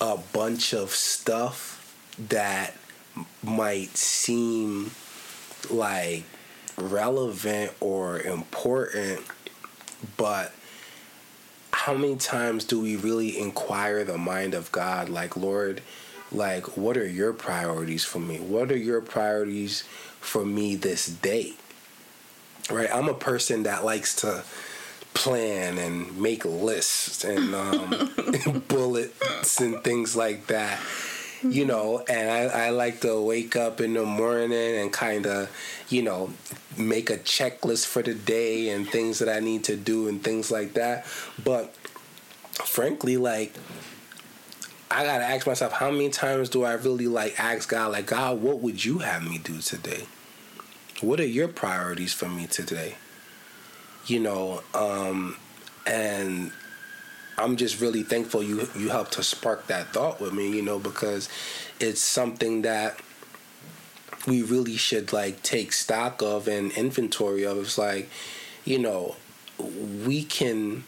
a 0.00 0.16
bunch 0.16 0.72
of 0.72 0.90
stuff 0.90 1.96
that 2.28 2.74
might 3.42 3.96
seem 3.96 4.92
like 5.70 6.24
relevant 6.78 7.72
or 7.80 8.20
important, 8.20 9.20
but 10.16 10.52
how 11.72 11.94
many 11.94 12.16
times 12.16 12.64
do 12.64 12.80
we 12.80 12.96
really 12.96 13.38
inquire 13.38 14.04
the 14.04 14.18
mind 14.18 14.54
of 14.54 14.70
God? 14.72 15.08
Like, 15.08 15.36
Lord, 15.36 15.82
like, 16.30 16.76
what 16.76 16.96
are 16.96 17.06
your 17.06 17.32
priorities 17.32 18.04
for 18.04 18.18
me? 18.18 18.38
What 18.38 18.70
are 18.70 18.76
your 18.76 19.00
priorities 19.00 19.82
for 20.20 20.44
me 20.44 20.76
this 20.76 21.06
day? 21.06 21.54
Right? 22.70 22.88
I'm 22.92 23.08
a 23.08 23.14
person 23.14 23.62
that 23.62 23.84
likes 23.84 24.14
to 24.16 24.44
plan 25.14 25.78
and 25.78 26.20
make 26.20 26.44
lists 26.44 27.24
and 27.24 27.54
um, 27.54 28.64
bullets 28.68 29.60
and 29.60 29.82
things 29.82 30.14
like 30.14 30.46
that. 30.48 30.78
You 31.42 31.64
know, 31.64 32.04
and 32.08 32.30
I, 32.30 32.66
I 32.66 32.70
like 32.70 33.00
to 33.02 33.20
wake 33.20 33.56
up 33.56 33.80
in 33.80 33.94
the 33.94 34.04
morning 34.04 34.76
and 34.76 34.92
kind 34.92 35.26
of, 35.26 35.50
you 35.88 36.02
know, 36.02 36.30
make 36.76 37.10
a 37.10 37.16
checklist 37.18 37.86
for 37.86 38.02
the 38.02 38.14
day 38.14 38.70
and 38.70 38.88
things 38.88 39.20
that 39.20 39.28
I 39.28 39.40
need 39.40 39.64
to 39.64 39.76
do 39.76 40.08
and 40.08 40.22
things 40.22 40.50
like 40.50 40.74
that. 40.74 41.06
But 41.44 41.74
frankly, 42.52 43.16
like, 43.16 43.54
I 44.90 45.04
gotta 45.04 45.24
ask 45.24 45.46
myself, 45.46 45.72
how 45.72 45.90
many 45.90 46.08
times 46.08 46.48
do 46.48 46.64
I 46.64 46.72
really 46.72 47.06
like 47.06 47.38
ask 47.38 47.68
God, 47.68 47.92
like, 47.92 48.06
God, 48.06 48.40
what 48.40 48.60
would 48.60 48.84
you 48.84 48.98
have 48.98 49.22
me 49.22 49.38
do 49.38 49.60
today? 49.60 50.06
What 51.00 51.20
are 51.20 51.26
your 51.26 51.48
priorities 51.48 52.12
for 52.12 52.28
me 52.28 52.46
today? 52.46 52.96
you 54.08 54.20
know, 54.20 54.62
um, 54.74 55.36
and 55.86 56.52
I'm 57.38 57.56
just 57.56 57.80
really 57.80 58.02
thankful 58.02 58.42
you 58.42 58.68
you 58.76 58.88
helped 58.88 59.12
to 59.12 59.22
spark 59.22 59.66
that 59.68 59.92
thought 59.92 60.20
with 60.20 60.32
me, 60.32 60.50
you 60.50 60.62
know, 60.62 60.78
because 60.78 61.28
it's 61.80 62.00
something 62.00 62.62
that 62.62 63.00
we 64.26 64.42
really 64.42 64.76
should 64.76 65.12
like 65.12 65.42
take 65.42 65.72
stock 65.72 66.22
of 66.22 66.48
and 66.48 66.72
inventory 66.72 67.44
of. 67.46 67.58
It's 67.58 67.78
like, 67.78 68.10
you 68.64 68.78
know, 68.78 69.16
we 69.58 70.24
can 70.24 70.84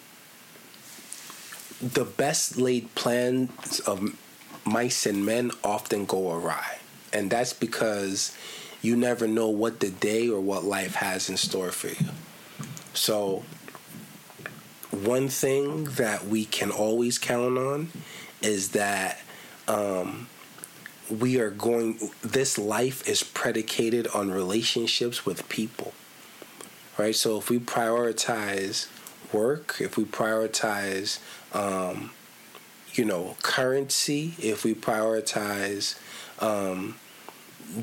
the 1.80 2.04
best 2.04 2.58
laid 2.58 2.94
plans 2.94 3.80
of 3.80 4.16
mice 4.64 5.06
and 5.06 5.24
men 5.24 5.50
often 5.64 6.04
go 6.04 6.32
awry. 6.32 6.78
And 7.12 7.30
that's 7.30 7.52
because 7.52 8.36
you 8.82 8.96
never 8.96 9.26
know 9.26 9.48
what 9.48 9.80
the 9.80 9.90
day 9.90 10.28
or 10.28 10.40
what 10.40 10.64
life 10.64 10.96
has 10.96 11.28
in 11.28 11.36
store 11.36 11.72
for 11.72 11.88
you. 11.88 12.10
So, 12.92 13.44
one 14.90 15.28
thing 15.28 15.84
that 15.84 16.26
we 16.26 16.44
can 16.44 16.70
always 16.70 17.18
count 17.18 17.56
on 17.56 17.90
is 18.42 18.70
that 18.70 19.20
um, 19.68 20.28
we 21.08 21.38
are 21.38 21.50
going, 21.50 22.10
this 22.22 22.58
life 22.58 23.08
is 23.08 23.22
predicated 23.22 24.08
on 24.08 24.30
relationships 24.30 25.24
with 25.24 25.48
people, 25.48 25.92
right? 26.98 27.14
So, 27.14 27.38
if 27.38 27.50
we 27.50 27.58
prioritize 27.58 28.88
work, 29.32 29.76
if 29.80 29.96
we 29.96 30.04
prioritize, 30.04 31.18
um, 31.52 32.10
you 32.94 33.04
know, 33.04 33.36
currency, 33.42 34.34
if 34.38 34.64
we 34.64 34.74
prioritize 34.74 35.98
um, 36.40 36.96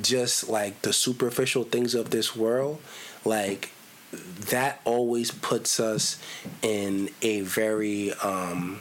just 0.02 0.50
like 0.50 0.82
the 0.82 0.92
superficial 0.92 1.64
things 1.64 1.96
of 1.96 2.10
this 2.10 2.36
world, 2.36 2.82
like 3.24 3.72
that 4.12 4.80
always 4.86 5.32
puts 5.32 5.80
us 5.80 6.22
in 6.62 7.10
a 7.22 7.42
very 7.42 8.14
um, 8.14 8.80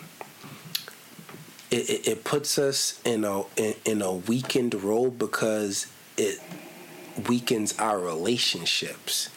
it, 1.70 2.06
it 2.06 2.24
puts 2.24 2.58
us 2.58 3.00
in 3.04 3.24
a 3.24 3.42
in, 3.56 3.74
in 3.84 4.02
a 4.02 4.12
weakened 4.12 4.74
role 4.74 5.10
because 5.10 5.86
it 6.16 6.40
weakens 7.28 7.76
our 7.78 7.98
relationships 7.98 9.30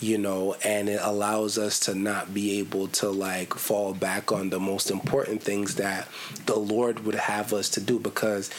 you 0.00 0.18
know 0.18 0.54
and 0.64 0.88
it 0.88 1.00
allows 1.02 1.56
us 1.56 1.80
to 1.80 1.94
not 1.94 2.34
be 2.34 2.58
able 2.58 2.86
to 2.88 3.08
like 3.08 3.54
fall 3.54 3.94
back 3.94 4.30
on 4.30 4.50
the 4.50 4.60
most 4.60 4.90
important 4.90 5.42
things 5.42 5.76
that 5.76 6.06
the 6.46 6.56
lord 6.56 7.00
would 7.00 7.14
have 7.14 7.52
us 7.52 7.68
to 7.70 7.80
do 7.80 7.98
because 7.98 8.50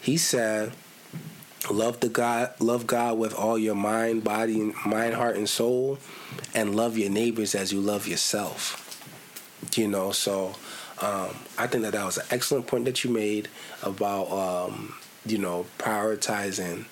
he 0.00 0.16
said 0.16 0.72
love 1.68 2.00
the 2.00 2.08
God, 2.08 2.54
love 2.60 2.86
God 2.86 3.18
with 3.18 3.34
all 3.34 3.58
your 3.58 3.74
mind, 3.74 4.24
body, 4.24 4.72
mind, 4.86 5.14
heart, 5.14 5.36
and 5.36 5.48
soul, 5.48 5.98
and 6.54 6.74
love 6.74 6.96
your 6.96 7.10
neighbors 7.10 7.54
as 7.54 7.72
you 7.72 7.80
love 7.80 8.06
yourself. 8.06 8.86
You 9.76 9.88
know, 9.88 10.12
so 10.12 10.54
um, 11.00 11.36
I 11.58 11.66
think 11.66 11.84
that 11.84 11.92
that 11.92 12.04
was 12.04 12.18
an 12.18 12.26
excellent 12.30 12.66
point 12.66 12.84
that 12.86 13.04
you 13.04 13.10
made 13.10 13.48
about 13.82 14.30
um, 14.30 14.94
you 15.26 15.38
know 15.38 15.66
prioritizing 15.78 16.86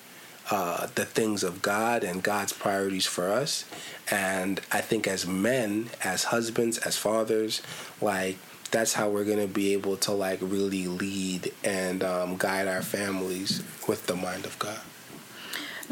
uh, 0.51 0.87
the 0.95 1.05
things 1.05 1.43
of 1.43 1.61
God 1.61 2.03
and 2.03 2.23
God's 2.23 2.53
priorities 2.53 3.05
for 3.05 3.29
us. 3.29 3.65
And 4.09 4.59
I 4.71 4.81
think 4.81 5.07
as 5.07 5.27
men, 5.27 5.89
as 6.03 6.25
husbands, 6.25 6.79
as 6.79 6.97
fathers, 6.97 7.61
like 8.01 8.37
that's 8.71 8.93
how 8.93 9.09
we're 9.09 9.25
gonna 9.25 9.47
be 9.47 9.73
able 9.73 9.97
to 9.97 10.11
like 10.11 10.39
really 10.41 10.87
lead 10.87 11.51
and 11.63 12.03
um, 12.03 12.37
guide 12.37 12.67
our 12.67 12.81
families 12.81 13.63
with 13.87 14.05
the 14.07 14.15
mind 14.15 14.45
of 14.45 14.57
God. 14.59 14.79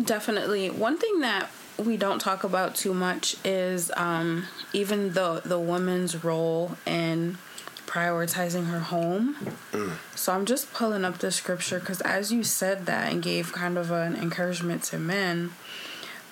Definitely. 0.04 0.70
One 0.70 0.98
thing 0.98 1.22
that 1.22 1.50
we 1.78 1.98
don't 1.98 2.20
talk 2.20 2.44
about 2.44 2.76
too 2.76 2.94
much 2.94 3.36
is 3.44 3.92
um, 3.96 4.46
even 4.74 5.14
the 5.14 5.42
the 5.44 5.60
woman's 5.60 6.24
role 6.24 6.78
in 6.86 7.38
prioritizing 7.86 8.68
her 8.68 8.80
home. 8.80 9.36
Mm. 9.72 9.94
So 10.16 10.34
I'm 10.34 10.46
just 10.46 10.74
pulling 10.74 11.06
up 11.06 11.20
the 11.20 11.32
scripture 11.32 11.80
because 11.80 12.02
as 12.02 12.32
you 12.32 12.44
said 12.44 12.86
that 12.86 13.12
and 13.12 13.24
gave 13.24 13.54
kind 13.54 13.78
of 13.78 13.92
an 13.92 14.16
encouragement 14.16 14.84
to 14.84 15.00
men, 15.00 15.52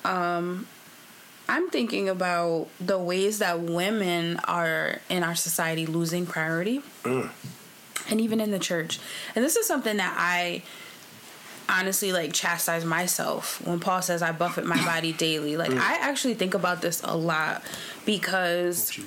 um, 0.04 0.68
I'm 1.48 1.70
thinking 1.70 2.10
about 2.10 2.68
the 2.80 2.98
ways 2.98 3.40
that 3.40 3.60
women 3.60 4.38
are 4.46 5.00
in 5.10 5.24
our 5.24 5.36
society 5.36 5.86
losing 5.86 6.26
priority. 6.26 6.82
Mm. 7.04 7.30
And 8.10 8.22
even 8.22 8.40
in 8.40 8.52
the 8.52 8.60
church. 8.60 9.00
And 9.36 9.44
this 9.44 9.56
is 9.56 9.68
something 9.68 9.98
that 9.98 10.16
I 10.18 10.64
honestly 11.68 12.14
like 12.14 12.34
chastise 12.34 12.86
myself 12.86 13.66
when 13.66 13.80
Paul 13.80 14.02
says 14.02 14.22
I 14.22 14.32
buffet 14.32 14.66
my 14.66 14.84
body 14.86 15.14
daily. 15.14 15.58
Like 15.58 15.72
mm. 15.72 15.80
I 15.80 15.96
actually 15.96 16.36
think 16.36 16.54
about 16.54 16.82
this 16.82 17.02
a 17.04 17.16
lot 17.16 17.64
because 18.06 18.98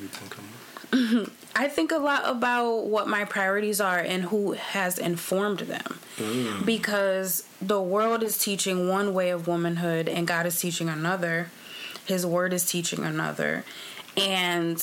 I 1.55 1.69
think 1.69 1.93
a 1.93 1.99
lot 1.99 2.23
about 2.25 2.87
what 2.87 3.09
my 3.09 3.25
priorities 3.25 3.81
are 3.81 3.99
and 3.99 4.25
who 4.25 4.53
has 4.53 4.99
informed 4.99 5.61
them. 5.61 5.99
Mm. 6.17 6.67
Because 6.67 7.47
the 7.61 7.81
world 7.81 8.23
is 8.23 8.39
teaching 8.39 8.89
one 8.89 9.15
way 9.15 9.31
of 9.31 9.47
womanhood 9.47 10.09
and 10.09 10.27
God 10.27 10.47
is 10.47 10.61
teaching 10.61 10.89
another. 10.89 11.51
His 12.09 12.25
word 12.25 12.55
is 12.55 12.65
teaching 12.65 13.05
another. 13.05 13.65
And 14.17 14.83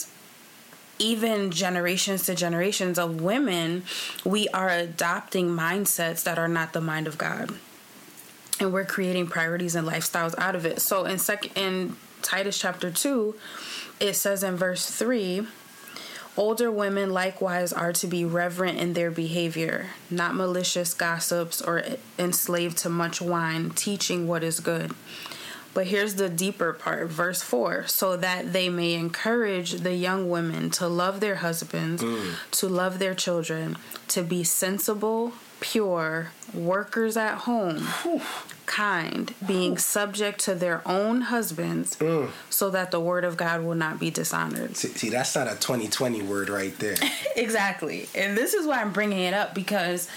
even 0.99 1.49
generations 1.49 2.27
to 2.27 2.35
generations 2.35 2.99
of 2.99 3.19
women, 3.19 3.83
we 4.23 4.47
are 4.49 4.69
adopting 4.69 5.49
mindsets 5.49 6.23
that 6.23 6.37
are 6.37 6.47
not 6.47 6.73
the 6.73 6.81
mind 6.81 7.07
of 7.07 7.17
God. 7.17 7.49
And 8.59 8.71
we're 8.71 8.85
creating 8.85 9.27
priorities 9.27 9.75
and 9.75 9.87
lifestyles 9.87 10.37
out 10.37 10.55
of 10.55 10.67
it. 10.67 10.79
So 10.79 11.05
in 11.05 11.17
second 11.17 11.51
in 11.55 11.97
Titus 12.21 12.59
chapter 12.59 12.91
2, 12.91 13.35
it 13.99 14.13
says 14.13 14.43
in 14.43 14.55
verse 14.55 14.89
3, 14.89 15.47
Older 16.37 16.69
women 16.69 17.09
likewise 17.11 17.73
are 17.73 17.93
to 17.93 18.07
be 18.07 18.23
reverent 18.23 18.77
in 18.77 18.93
their 18.93 19.09
behavior, 19.09 19.87
not 20.11 20.35
malicious 20.35 20.93
gossips 20.93 21.59
or 21.59 21.83
enslaved 22.19 22.77
to 22.79 22.89
much 22.89 23.19
wine, 23.19 23.71
teaching 23.71 24.27
what 24.27 24.43
is 24.43 24.59
good 24.59 24.93
but 25.75 25.87
here's 25.87 26.15
the 26.15 26.29
deeper 26.29 26.71
part, 26.73 27.09
verse 27.09 27.43
4 27.43 27.85
so 27.85 28.17
that 28.17 28.53
they 28.53 28.69
may 28.69 28.93
encourage 28.93 29.73
the 29.73 29.93
young 29.93 30.29
women 30.29 30.69
to 30.71 30.87
love 30.87 31.19
their 31.19 31.35
husbands, 31.35 32.01
mm. 32.01 32.33
to 32.51 32.67
love 32.67 32.97
their 32.97 33.13
children, 33.13 33.77
to 34.07 34.23
be 34.23 34.43
sensible, 34.43 35.33
pure, 35.59 36.31
workers 36.53 37.17
at 37.17 37.39
home, 37.39 37.79
Whew. 38.03 38.21
kind, 38.65 39.33
being 39.45 39.77
subject 39.77 40.39
to 40.41 40.55
their 40.55 40.81
own 40.87 41.21
husbands, 41.21 41.97
mm. 41.97 42.29
so 42.49 42.69
that 42.69 42.91
the 42.91 42.99
word 43.01 43.25
of 43.25 43.35
God 43.35 43.61
will 43.63 43.75
not 43.75 43.99
be 43.99 44.09
dishonored. 44.09 44.77
See, 44.77 44.87
see 44.87 45.09
that's 45.09 45.35
not 45.35 45.47
a 45.47 45.55
2020 45.55 46.21
word 46.21 46.47
right 46.47 46.77
there. 46.79 46.95
exactly. 47.35 48.07
And 48.15 48.37
this 48.37 48.53
is 48.53 48.65
why 48.65 48.79
I'm 48.79 48.93
bringing 48.93 49.19
it 49.19 49.33
up 49.33 49.53
because 49.53 50.07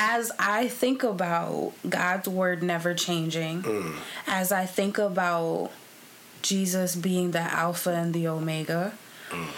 as 0.00 0.30
I 0.38 0.68
think 0.68 1.02
about 1.02 1.72
God's 1.86 2.28
word 2.28 2.62
never 2.62 2.94
changing, 2.94 3.62
mm. 3.62 3.96
as 4.28 4.52
I 4.52 4.64
think 4.64 4.96
about 4.96 5.72
Jesus 6.40 6.94
being 6.94 7.32
the 7.32 7.40
Alpha 7.40 7.90
and 7.90 8.14
the 8.14 8.28
Omega, 8.28 8.92
mm. 9.28 9.48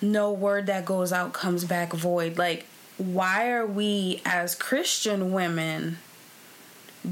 no 0.00 0.32
word 0.32 0.66
that 0.66 0.86
goes 0.86 1.12
out 1.12 1.34
comes 1.34 1.66
back 1.66 1.92
void. 1.92 2.38
Like, 2.38 2.64
why 2.96 3.50
are 3.50 3.66
we 3.66 4.22
as 4.24 4.54
Christian 4.54 5.32
women 5.32 5.98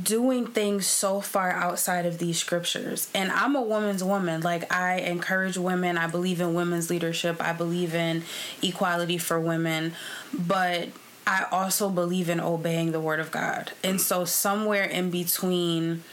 doing 0.03 0.47
things 0.47 0.87
so 0.87 1.21
far 1.21 1.53
outside 1.53 2.07
of 2.07 2.17
these 2.17 2.39
scriptures? 2.39 3.11
And 3.15 3.31
I'm 3.31 3.55
a 3.55 3.61
woman's 3.61 4.03
woman. 4.03 4.41
Like, 4.41 4.73
I 4.73 5.01
encourage 5.01 5.59
women, 5.59 5.99
I 5.99 6.07
believe 6.07 6.41
in 6.41 6.55
women's 6.55 6.89
leadership, 6.89 7.37
I 7.39 7.53
believe 7.53 7.95
in 7.95 8.23
equality 8.63 9.19
for 9.19 9.39
women, 9.39 9.93
but 10.33 10.89
I 11.27 11.47
also 11.51 11.89
believe 11.89 12.29
in 12.29 12.41
obeying 12.41 12.93
the 12.93 13.01
word 13.01 13.19
of 13.19 13.31
God. 13.31 13.73
And 13.83 14.01
so 14.01 14.25
somewhere 14.25 14.85
in 14.85 15.11
between 15.11 16.05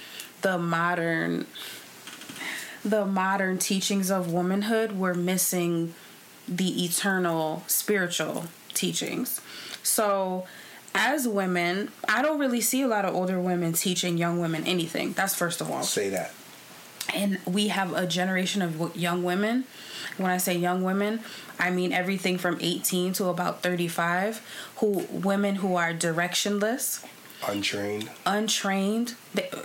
the 0.41 0.57
modern 0.57 1.45
the 2.85 3.05
modern 3.05 3.57
teachings 3.57 4.11
of 4.11 4.33
womanhood, 4.33 4.91
we're 4.91 5.13
missing 5.13 5.93
the 6.49 6.83
eternal 6.83 7.63
spiritual 7.67 8.47
teachings. 8.73 9.39
So 9.83 10.45
as 10.93 11.27
women, 11.27 11.91
I 12.07 12.21
don't 12.21 12.39
really 12.39 12.59
see 12.59 12.81
a 12.81 12.87
lot 12.87 13.05
of 13.05 13.15
older 13.15 13.39
women 13.39 13.73
teaching 13.73 14.17
young 14.17 14.39
women 14.39 14.65
anything. 14.65 15.13
That's 15.13 15.33
first 15.33 15.61
of 15.61 15.71
all. 15.71 15.83
Say 15.83 16.09
that. 16.09 16.33
And 17.13 17.39
we 17.45 17.69
have 17.69 17.93
a 17.93 18.05
generation 18.05 18.61
of 18.61 18.95
young 18.95 19.23
women. 19.23 19.65
When 20.17 20.31
I 20.31 20.37
say 20.37 20.57
young 20.57 20.83
women, 20.83 21.21
I 21.59 21.69
mean 21.71 21.91
everything 21.91 22.37
from 22.37 22.57
18 22.59 23.13
to 23.13 23.25
about 23.25 23.61
35 23.63 24.41
who 24.77 25.05
women 25.11 25.55
who 25.55 25.75
are 25.75 25.93
directionless. 25.93 27.05
Untrained. 27.47 28.09
Untrained. 28.25 29.15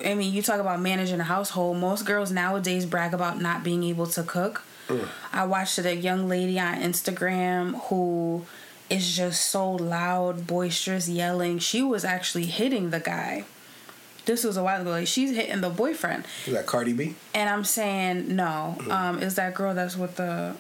I 0.05 0.14
mean 0.14 0.33
you 0.33 0.42
talk 0.42 0.61
about 0.61 0.81
managing 0.81 1.20
a 1.20 1.24
household. 1.24 1.79
Most 1.79 2.05
girls 2.05 2.33
nowadays 2.33 2.87
brag 2.87 3.14
about 3.14 3.40
not 3.40 3.62
being 3.62 3.83
able 3.85 4.07
to 4.07 4.22
cook. 4.22 4.62
Mm. 4.88 5.07
i 5.35 5.44
watched 5.44 5.79
a 5.79 5.94
young 5.94 6.29
lady 6.31 6.59
on 6.59 6.77
instagram 6.77 7.79
who 7.88 8.46
is 8.88 9.14
just 9.14 9.51
so 9.51 9.72
loud 9.72 10.46
boisterous 10.46 11.09
yelling. 11.09 11.59
She 11.59 11.83
was 11.83 12.05
actually 12.05 12.46
hitting 12.46 12.90
the 12.90 13.01
guy 13.01 13.44
this 14.29 14.45
was 14.45 14.57
a 14.57 14.62
while 14.62 14.81
ago. 14.81 14.91
Like 14.91 15.09
she's 15.09 15.35
hitting 15.35 15.61
the 15.61 15.71
boyfriend. 15.71 16.25
Is 16.47 16.53
that 16.53 16.67
Cardi 16.67 16.93
B? 16.93 17.17
And 17.35 17.51
I'm 17.51 17.64
saying 17.64 18.37
no. 18.37 18.77
Mm. 18.79 18.93
Um, 18.93 19.23
is 19.23 19.35
that 19.35 19.55
girl 19.55 19.75
that's 19.75 19.97
with 19.97 20.17
the 20.17 20.55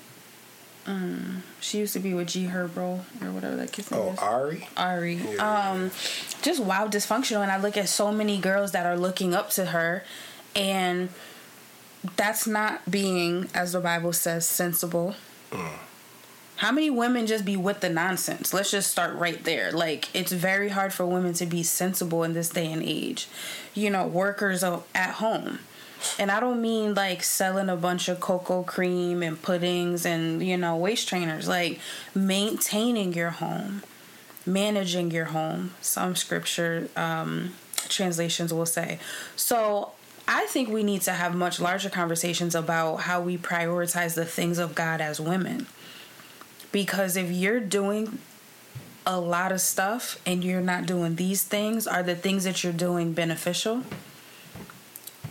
um, 0.86 1.42
she 1.60 1.78
used 1.78 1.92
to 1.92 1.98
be 1.98 2.14
with 2.14 2.28
G 2.28 2.46
Herbo 2.46 3.00
or 3.22 3.30
whatever 3.30 3.56
that 3.56 3.72
kid's 3.72 3.90
name 3.90 4.00
oh, 4.00 4.12
is. 4.12 4.18
Ari. 4.18 4.68
Ari. 4.76 5.14
Yeah. 5.16 5.70
Um, 5.70 5.90
just 6.40 6.60
wow, 6.60 6.88
dysfunctional. 6.88 7.42
And 7.42 7.52
I 7.52 7.60
look 7.60 7.76
at 7.76 7.88
so 7.88 8.10
many 8.10 8.38
girls 8.38 8.72
that 8.72 8.86
are 8.86 8.96
looking 8.96 9.34
up 9.34 9.50
to 9.50 9.66
her, 9.66 10.02
and 10.56 11.10
that's 12.16 12.46
not 12.46 12.90
being, 12.90 13.48
as 13.54 13.72
the 13.72 13.80
Bible 13.80 14.14
says, 14.14 14.46
sensible. 14.46 15.14
Mm. 15.50 15.78
How 16.58 16.72
many 16.72 16.90
women 16.90 17.26
just 17.26 17.44
be 17.44 17.56
with 17.56 17.80
the 17.80 17.88
nonsense? 17.88 18.52
Let's 18.52 18.70
just 18.70 18.90
start 18.90 19.16
right 19.16 19.42
there. 19.44 19.72
Like, 19.72 20.14
it's 20.14 20.32
very 20.32 20.68
hard 20.68 20.92
for 20.92 21.06
women 21.06 21.32
to 21.34 21.46
be 21.46 21.62
sensible 21.62 22.24
in 22.24 22.32
this 22.32 22.48
day 22.48 22.70
and 22.70 22.82
age. 22.82 23.28
You 23.74 23.90
know, 23.90 24.06
workers 24.06 24.62
at 24.62 25.14
home 25.14 25.60
and 26.18 26.30
I 26.30 26.40
don't 26.40 26.60
mean 26.60 26.94
like 26.94 27.22
selling 27.22 27.68
a 27.68 27.76
bunch 27.76 28.08
of 28.08 28.20
cocoa 28.20 28.62
cream 28.62 29.22
and 29.22 29.40
puddings 29.40 30.06
and, 30.06 30.42
you 30.42 30.56
know, 30.56 30.76
waist 30.76 31.08
trainers. 31.08 31.48
Like 31.48 31.80
maintaining 32.14 33.12
your 33.14 33.30
home, 33.30 33.82
managing 34.46 35.10
your 35.10 35.26
home. 35.26 35.74
Some 35.80 36.16
scripture 36.16 36.88
um, 36.96 37.54
translations 37.88 38.52
will 38.52 38.66
say. 38.66 38.98
So 39.36 39.92
I 40.26 40.46
think 40.46 40.68
we 40.68 40.82
need 40.82 41.02
to 41.02 41.12
have 41.12 41.34
much 41.34 41.60
larger 41.60 41.90
conversations 41.90 42.54
about 42.54 42.96
how 42.98 43.20
we 43.20 43.38
prioritize 43.38 44.14
the 44.14 44.24
things 44.24 44.58
of 44.58 44.74
God 44.74 45.00
as 45.00 45.20
women. 45.20 45.66
Because 46.72 47.16
if 47.16 47.30
you're 47.30 47.60
doing 47.60 48.18
a 49.06 49.18
lot 49.18 49.52
of 49.52 49.60
stuff 49.60 50.20
and 50.26 50.44
you're 50.44 50.60
not 50.60 50.86
doing 50.86 51.16
these 51.16 51.42
things, 51.42 51.86
are 51.86 52.02
the 52.02 52.14
things 52.14 52.44
that 52.44 52.62
you're 52.62 52.72
doing 52.72 53.12
beneficial? 53.12 53.84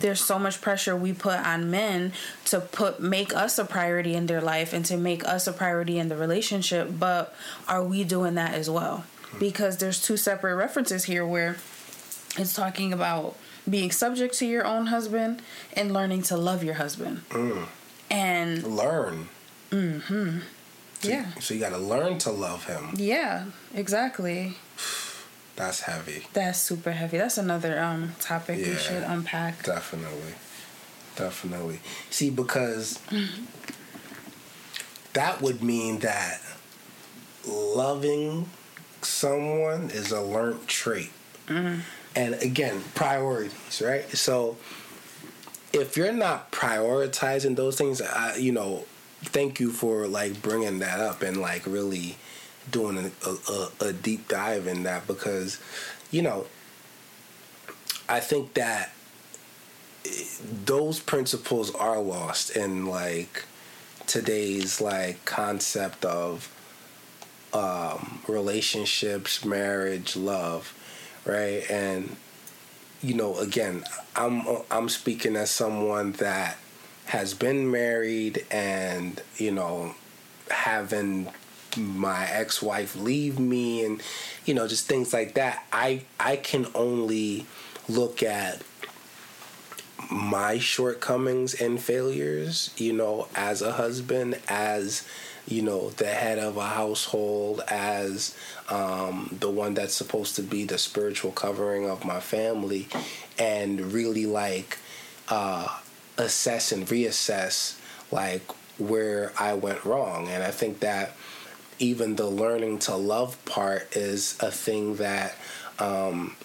there's 0.00 0.20
so 0.20 0.38
much 0.38 0.60
pressure 0.60 0.94
we 0.96 1.12
put 1.12 1.38
on 1.38 1.70
men 1.70 2.12
to 2.44 2.60
put 2.60 3.00
make 3.00 3.34
us 3.34 3.58
a 3.58 3.64
priority 3.64 4.14
in 4.14 4.26
their 4.26 4.40
life 4.40 4.72
and 4.72 4.84
to 4.84 4.96
make 4.96 5.26
us 5.26 5.46
a 5.46 5.52
priority 5.52 5.98
in 5.98 6.08
the 6.08 6.16
relationship 6.16 6.88
but 6.98 7.34
are 7.66 7.82
we 7.82 8.04
doing 8.04 8.34
that 8.34 8.54
as 8.54 8.68
well 8.70 9.04
because 9.38 9.78
there's 9.78 10.00
two 10.00 10.16
separate 10.16 10.54
references 10.54 11.04
here 11.04 11.26
where 11.26 11.56
it's 12.36 12.54
talking 12.54 12.92
about 12.92 13.36
being 13.68 13.90
subject 13.90 14.34
to 14.34 14.46
your 14.46 14.64
own 14.64 14.86
husband 14.86 15.42
and 15.74 15.92
learning 15.92 16.22
to 16.22 16.36
love 16.36 16.64
your 16.64 16.74
husband 16.74 17.22
mm. 17.30 17.66
and 18.10 18.62
learn 18.64 19.28
mm-hmm 19.70 20.38
so, 21.00 21.08
yeah 21.08 21.26
so 21.40 21.54
you 21.54 21.60
got 21.60 21.70
to 21.70 21.78
learn 21.78 22.18
to 22.18 22.30
love 22.30 22.64
him 22.64 22.90
yeah 22.96 23.46
exactly 23.74 24.56
that's 25.58 25.80
heavy. 25.80 26.24
That's 26.34 26.60
super 26.60 26.92
heavy. 26.92 27.18
That's 27.18 27.36
another 27.36 27.80
um 27.80 28.14
topic 28.20 28.60
yeah, 28.60 28.68
we 28.68 28.76
should 28.76 29.02
unpack. 29.02 29.64
Definitely. 29.64 30.34
Definitely. 31.16 31.80
See, 32.10 32.30
because 32.30 33.00
that 35.14 35.42
would 35.42 35.60
mean 35.60 35.98
that 35.98 36.40
loving 37.44 38.48
someone 39.02 39.90
is 39.90 40.12
a 40.12 40.20
learned 40.20 40.68
trait. 40.68 41.10
Mm-hmm. 41.48 41.80
And 42.14 42.34
again, 42.34 42.80
priorities, 42.94 43.82
right? 43.84 44.08
So 44.10 44.58
if 45.72 45.96
you're 45.96 46.12
not 46.12 46.52
prioritizing 46.52 47.56
those 47.56 47.76
things, 47.76 48.00
I, 48.00 48.36
you 48.36 48.52
know, 48.52 48.84
thank 49.22 49.60
you 49.60 49.70
for 49.70 50.06
like 50.06 50.42
bringing 50.42 50.78
that 50.80 51.00
up 51.00 51.22
and 51.22 51.36
like 51.36 51.66
really 51.66 52.16
doing 52.70 53.12
a, 53.24 53.30
a, 53.30 53.68
a 53.80 53.92
deep 53.92 54.28
dive 54.28 54.66
in 54.66 54.82
that 54.84 55.06
because, 55.06 55.60
you 56.10 56.22
know, 56.22 56.46
I 58.08 58.20
think 58.20 58.54
that 58.54 58.92
those 60.64 61.00
principles 61.00 61.74
are 61.74 62.00
lost 62.00 62.56
in 62.56 62.86
like 62.86 63.44
today's 64.06 64.80
like 64.80 65.24
concept 65.24 66.04
of 66.04 66.50
um, 67.52 68.20
relationships, 68.26 69.44
marriage, 69.44 70.16
love, 70.16 70.74
right? 71.24 71.68
And 71.70 72.16
you 73.02 73.14
know, 73.14 73.38
again, 73.38 73.84
I'm 74.16 74.42
I'm 74.70 74.88
speaking 74.88 75.36
as 75.36 75.50
someone 75.50 76.12
that 76.12 76.56
has 77.08 77.32
been 77.32 77.70
married 77.70 78.44
and 78.50 79.22
you 79.36 79.50
know 79.50 79.94
having 80.50 81.28
my 81.76 82.26
ex-wife 82.26 82.96
leave 82.96 83.38
me 83.38 83.84
and 83.84 84.02
you 84.44 84.52
know 84.52 84.68
just 84.68 84.86
things 84.86 85.12
like 85.12 85.34
that 85.34 85.64
i 85.72 86.02
i 86.20 86.36
can 86.36 86.66
only 86.74 87.46
look 87.88 88.22
at 88.22 88.62
my 90.10 90.58
shortcomings 90.58 91.54
and 91.54 91.80
failures 91.80 92.74
you 92.76 92.92
know 92.92 93.26
as 93.34 93.62
a 93.62 93.72
husband 93.72 94.38
as 94.48 95.06
you 95.46 95.62
know 95.62 95.90
the 95.90 96.06
head 96.06 96.38
of 96.38 96.56
a 96.58 96.66
household 96.66 97.62
as 97.68 98.36
um, 98.68 99.34
the 99.40 99.48
one 99.48 99.72
that's 99.72 99.94
supposed 99.94 100.36
to 100.36 100.42
be 100.42 100.64
the 100.64 100.76
spiritual 100.76 101.32
covering 101.32 101.88
of 101.88 102.04
my 102.04 102.20
family 102.20 102.86
and 103.38 103.92
really 103.92 104.26
like 104.26 104.78
uh, 105.28 105.68
assess 106.18 106.72
and 106.72 106.86
reassess 106.86 107.78
like 108.10 108.42
where 108.78 109.32
I 109.38 109.54
went 109.54 109.84
wrong. 109.84 110.28
And 110.28 110.42
I 110.42 110.50
think 110.50 110.80
that 110.80 111.12
even 111.78 112.16
the 112.16 112.26
learning 112.26 112.80
to 112.80 112.96
love 112.96 113.42
part 113.44 113.96
is 113.96 114.36
a 114.40 114.50
thing 114.50 114.96
that, 114.96 115.34
um, 115.78 116.36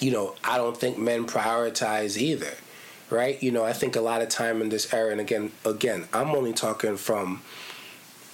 you 0.00 0.10
know, 0.10 0.34
I 0.44 0.58
don't 0.58 0.76
think 0.76 0.98
men 0.98 1.26
prioritize 1.26 2.16
either. 2.16 2.54
Right, 3.10 3.42
you 3.42 3.50
know, 3.50 3.62
I 3.62 3.74
think 3.74 3.94
a 3.94 4.00
lot 4.00 4.22
of 4.22 4.30
time 4.30 4.62
in 4.62 4.70
this 4.70 4.90
era, 4.94 5.12
and 5.12 5.20
again, 5.20 5.52
again, 5.66 6.08
I'm 6.14 6.30
only 6.30 6.54
talking 6.54 6.96
from, 6.96 7.42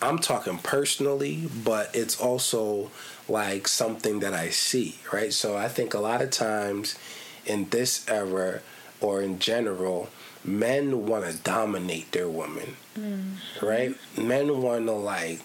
I'm 0.01 0.21
talking 0.21 0.59
personally, 0.59 1.49
but 1.64 1.90
it's 1.97 2.21
also 2.21 2.92
like 3.29 3.66
something 3.66 4.21
that 4.21 4.35
I 4.35 4.51
see, 4.51 5.01
right? 5.12 5.33
So 5.33 5.57
I 5.57 5.66
think 5.66 5.94
a 5.94 5.99
lot 5.99 6.23
of 6.23 6.31
times 6.31 6.97
in 7.44 7.68
this 7.71 8.09
era 8.09 8.61
or 9.01 9.23
in 9.23 9.39
general, 9.39 10.09
men 10.45 11.07
want 11.07 11.25
to 11.25 11.37
dominate 11.37 12.13
their 12.13 12.29
women, 12.29 12.77
mm. 12.99 13.37
right? 13.63 13.95
Men 14.17 14.61
want 14.61 14.87
to 14.87 14.93
like, 14.93 15.41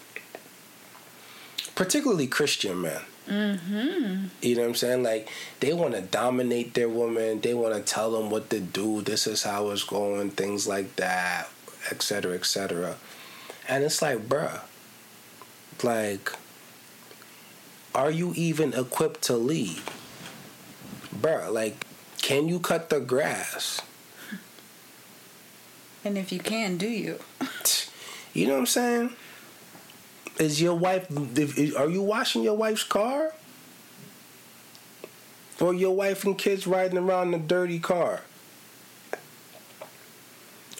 particularly 1.76 2.28
Christian 2.28 2.82
men. 2.82 3.02
Mm-hmm. 3.30 4.26
You 4.42 4.56
know 4.56 4.62
what 4.62 4.68
I'm 4.68 4.76
saying? 4.76 5.04
Like 5.04 5.30
they 5.60 5.74
want 5.74 5.94
to 5.94 6.02
dominate 6.02 6.74
their 6.74 6.90
woman. 6.90 7.40
They 7.40 7.54
want 7.54 7.74
to 7.74 7.82
tell 7.82 8.12
them 8.12 8.30
what 8.30 8.50
to 8.50 8.60
do. 8.60 9.02
This 9.02 9.28
is 9.28 9.44
how 9.44 9.70
it's 9.70 9.84
going. 9.84 10.32
Things 10.32 10.68
like 10.68 10.96
that, 10.98 11.48
etc., 11.90 12.34
etc. 12.34 12.98
And 13.68 13.84
it's 13.84 14.02
like, 14.02 14.28
bruh, 14.28 14.60
like, 15.84 16.34
are 17.96 18.12
you 18.12 18.34
even 18.36 18.74
equipped 18.74 19.22
to 19.24 19.38
lead, 19.38 19.82
bruh? 21.16 21.52
Like, 21.52 21.86
can 22.24 22.48
you 22.48 22.58
cut 22.58 22.90
the 22.90 23.02
grass? 23.02 23.82
And 26.06 26.18
if 26.18 26.32
you 26.32 26.40
can, 26.40 26.78
do 26.78 26.88
you? 26.88 27.20
You 28.36 28.48
know 28.48 28.54
what 28.54 28.62
I'm 28.62 28.66
saying? 28.66 29.14
Is 30.40 30.60
your 30.60 30.74
wife? 30.74 31.06
Are 31.78 31.88
you 31.88 32.02
washing 32.02 32.42
your 32.42 32.56
wife's 32.58 32.84
car? 32.84 33.32
Or 35.62 35.76
your 35.76 35.96
wife 35.96 36.26
and 36.26 36.36
kids 36.36 36.66
riding 36.66 36.98
around 36.98 37.36
in 37.36 37.42
a 37.42 37.44
dirty 37.44 37.78
car? 37.78 38.22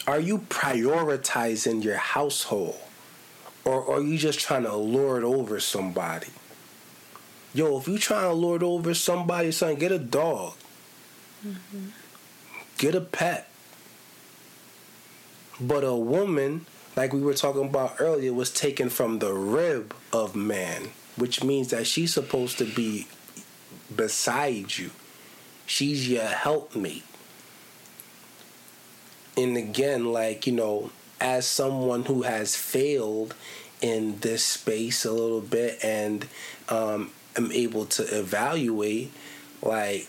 Are 0.08 0.18
you 0.18 0.38
prioritizing 0.38 1.84
your 1.84 1.98
household? 1.98 2.80
Or 3.64 3.88
are 3.88 4.00
you 4.00 4.18
just 4.18 4.40
trying 4.40 4.64
to 4.64 4.74
lord 4.74 5.22
over 5.22 5.60
somebody? 5.60 6.32
Yo, 7.54 7.78
if 7.78 7.86
you 7.86 7.98
trying 7.98 8.30
to 8.30 8.32
lord 8.32 8.64
over 8.64 8.94
somebody, 8.94 9.52
son, 9.52 9.76
get 9.76 9.92
a 9.92 9.98
dog. 10.00 10.54
Mm-hmm. 11.46 11.86
Get 12.78 12.94
a 12.94 13.00
pet. 13.00 13.48
But 15.60 15.84
a 15.84 15.94
woman, 15.94 16.66
like 16.96 17.12
we 17.12 17.20
were 17.20 17.34
talking 17.34 17.66
about 17.66 17.96
earlier, 18.00 18.32
was 18.32 18.50
taken 18.50 18.88
from 18.88 19.18
the 19.18 19.32
rib 19.32 19.94
of 20.12 20.34
man, 20.34 20.88
which 21.16 21.44
means 21.44 21.68
that 21.70 21.86
she's 21.86 22.12
supposed 22.12 22.58
to 22.58 22.64
be 22.64 23.06
beside 23.94 24.76
you. 24.76 24.90
She's 25.66 26.08
your 26.08 26.24
helpmate. 26.24 27.04
And 29.36 29.56
again, 29.56 30.12
like, 30.12 30.46
you 30.46 30.52
know, 30.52 30.90
as 31.20 31.46
someone 31.46 32.04
who 32.04 32.22
has 32.22 32.56
failed 32.56 33.34
in 33.80 34.18
this 34.20 34.44
space 34.44 35.04
a 35.04 35.12
little 35.12 35.40
bit 35.40 35.78
and 35.84 36.26
um, 36.68 37.10
am 37.36 37.50
able 37.52 37.86
to 37.86 38.02
evaluate, 38.18 39.12
like, 39.62 40.08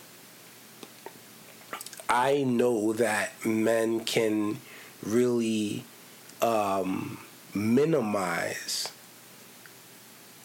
I 2.09 2.43
know 2.43 2.93
that 2.93 3.45
men 3.45 4.01
can 4.01 4.59
really 5.03 5.83
um, 6.41 7.19
minimize 7.53 8.91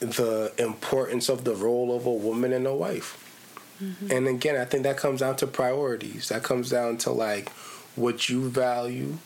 the 0.01 0.53
importance 0.59 1.29
of 1.29 1.45
the 1.45 1.55
role 1.55 1.95
of 1.95 2.07
a 2.07 2.13
woman 2.13 2.53
and 2.53 2.67
a 2.67 2.75
wife. 2.75 3.27
Mm-hmm. 3.83 4.11
And 4.11 4.29
again, 4.29 4.57
I 4.57 4.65
think 4.65 4.83
that 4.85 4.97
comes 4.97 5.21
down 5.21 5.37
to 5.37 5.47
priorities. 5.47 6.29
That 6.29 6.43
comes 6.43 6.71
down 6.71 6.99
to 6.99 7.11
like 7.11 7.51
what 7.97 8.29
you 8.29 8.49
value 8.49 9.19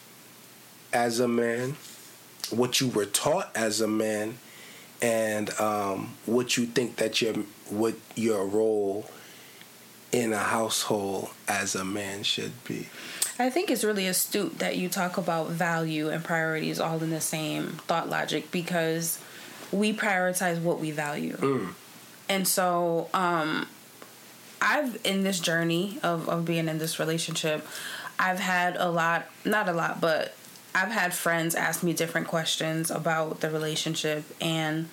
as 0.92 1.20
a 1.20 1.28
man, 1.28 1.76
what 2.50 2.80
you 2.80 2.88
were 2.88 3.06
taught 3.06 3.50
as 3.54 3.80
a 3.80 3.88
man, 3.88 4.38
and 5.02 5.50
um, 5.60 6.14
what 6.26 6.56
you 6.56 6.66
think 6.66 6.96
that 6.96 7.20
your 7.20 7.34
what 7.68 7.94
your 8.14 8.46
role 8.46 9.08
in 10.14 10.32
a 10.32 10.38
household 10.38 11.28
as 11.48 11.74
a 11.74 11.84
man 11.84 12.22
should 12.22 12.52
be. 12.64 12.88
I 13.36 13.50
think 13.50 13.68
it's 13.68 13.82
really 13.82 14.06
astute 14.06 14.60
that 14.60 14.76
you 14.76 14.88
talk 14.88 15.16
about 15.16 15.48
value 15.48 16.08
and 16.08 16.22
priorities 16.22 16.78
all 16.78 17.02
in 17.02 17.10
the 17.10 17.20
same 17.20 17.70
thought 17.88 18.08
logic 18.08 18.52
because 18.52 19.18
we 19.72 19.92
prioritize 19.92 20.62
what 20.62 20.78
we 20.78 20.92
value. 20.92 21.36
Mm. 21.36 21.74
And 22.28 22.46
so, 22.46 23.08
um, 23.12 23.66
I've 24.62 24.98
in 25.04 25.24
this 25.24 25.40
journey 25.40 25.98
of, 26.02 26.28
of 26.28 26.44
being 26.44 26.68
in 26.68 26.78
this 26.78 27.00
relationship, 27.00 27.66
I've 28.16 28.38
had 28.38 28.76
a 28.76 28.88
lot, 28.88 29.26
not 29.44 29.68
a 29.68 29.72
lot, 29.72 30.00
but 30.00 30.36
I've 30.74 30.92
had 30.92 31.12
friends 31.12 31.56
ask 31.56 31.82
me 31.82 31.92
different 31.92 32.28
questions 32.28 32.90
about 32.90 33.40
the 33.40 33.50
relationship 33.50 34.24
and 34.40 34.88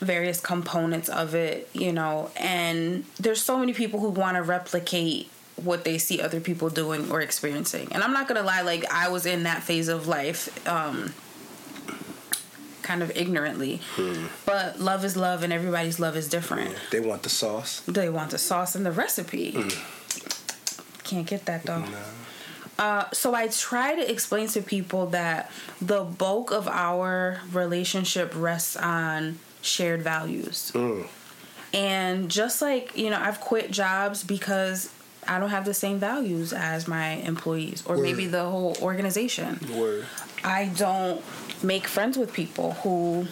various 0.00 0.40
components 0.40 1.08
of 1.08 1.34
it, 1.34 1.68
you 1.72 1.92
know, 1.92 2.30
and 2.36 3.04
there's 3.18 3.42
so 3.42 3.58
many 3.58 3.72
people 3.72 4.00
who 4.00 4.08
want 4.08 4.36
to 4.36 4.42
replicate 4.42 5.30
what 5.56 5.84
they 5.84 5.98
see 5.98 6.20
other 6.20 6.40
people 6.40 6.70
doing 6.70 7.10
or 7.10 7.20
experiencing. 7.20 7.88
And 7.92 8.02
I'm 8.02 8.12
not 8.12 8.26
gonna 8.26 8.42
lie, 8.42 8.62
like 8.62 8.90
I 8.90 9.08
was 9.08 9.26
in 9.26 9.42
that 9.42 9.62
phase 9.62 9.88
of 9.88 10.08
life, 10.08 10.66
um, 10.66 11.12
kind 12.82 13.02
of 13.02 13.14
ignorantly. 13.14 13.80
Hmm. 13.94 14.26
But 14.46 14.80
love 14.80 15.04
is 15.04 15.16
love, 15.16 15.42
and 15.42 15.52
everybody's 15.52 16.00
love 16.00 16.16
is 16.16 16.28
different. 16.28 16.70
Yeah, 16.70 16.78
they 16.90 17.00
want 17.00 17.22
the 17.22 17.28
sauce. 17.28 17.80
They 17.86 18.08
want 18.08 18.30
the 18.30 18.38
sauce 18.38 18.74
and 18.74 18.86
the 18.86 18.92
recipe. 18.92 19.52
Hmm. 19.52 19.68
Can't 21.04 21.26
get 21.26 21.44
that 21.46 21.64
though. 21.64 21.80
No. 21.80 21.98
Uh, 22.78 23.10
so 23.12 23.34
I 23.34 23.48
try 23.48 23.94
to 23.94 24.10
explain 24.10 24.48
to 24.48 24.62
people 24.62 25.06
that 25.08 25.50
the 25.82 26.02
bulk 26.02 26.50
of 26.50 26.66
our 26.66 27.42
relationship 27.52 28.32
rests 28.34 28.74
on 28.74 29.38
shared 29.62 30.02
values. 30.02 30.72
Mm. 30.74 31.06
And 31.72 32.30
just 32.30 32.60
like, 32.60 32.96
you 32.96 33.10
know, 33.10 33.18
I've 33.20 33.40
quit 33.40 33.70
jobs 33.70 34.24
because 34.24 34.92
I 35.28 35.38
don't 35.38 35.50
have 35.50 35.64
the 35.64 35.74
same 35.74 35.98
values 35.98 36.52
as 36.52 36.88
my 36.88 37.10
employees 37.12 37.84
or 37.86 37.96
Word. 37.96 38.02
maybe 38.02 38.26
the 38.26 38.44
whole 38.44 38.76
organization. 38.82 39.60
Word. 39.74 40.06
I 40.42 40.66
don't 40.76 41.22
make 41.62 41.86
friends 41.86 42.16
with 42.16 42.32
people 42.32 42.72
who, 42.72 43.26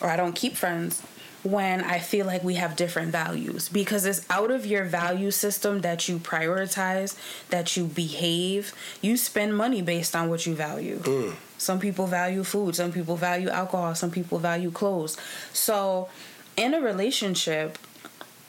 or 0.00 0.08
I 0.08 0.16
don't 0.16 0.34
keep 0.34 0.56
friends 0.56 1.02
when 1.42 1.82
I 1.82 1.98
feel 1.98 2.26
like 2.26 2.42
we 2.42 2.54
have 2.54 2.76
different 2.76 3.12
values 3.12 3.68
because 3.68 4.04
it's 4.04 4.28
out 4.28 4.50
of 4.50 4.66
your 4.66 4.84
value 4.84 5.30
system 5.30 5.82
that 5.82 6.08
you 6.08 6.18
prioritize, 6.18 7.16
that 7.50 7.76
you 7.76 7.84
behave. 7.84 8.74
You 9.00 9.16
spend 9.16 9.56
money 9.56 9.82
based 9.82 10.16
on 10.16 10.28
what 10.28 10.46
you 10.46 10.54
value. 10.54 10.98
Mm. 10.98 11.34
Some 11.58 11.80
people 11.80 12.06
value 12.06 12.44
food, 12.44 12.76
some 12.76 12.92
people 12.92 13.16
value 13.16 13.48
alcohol, 13.48 13.94
some 13.94 14.10
people 14.10 14.38
value 14.38 14.70
clothes. 14.70 15.16
So, 15.52 16.08
in 16.56 16.74
a 16.74 16.80
relationship, 16.80 17.78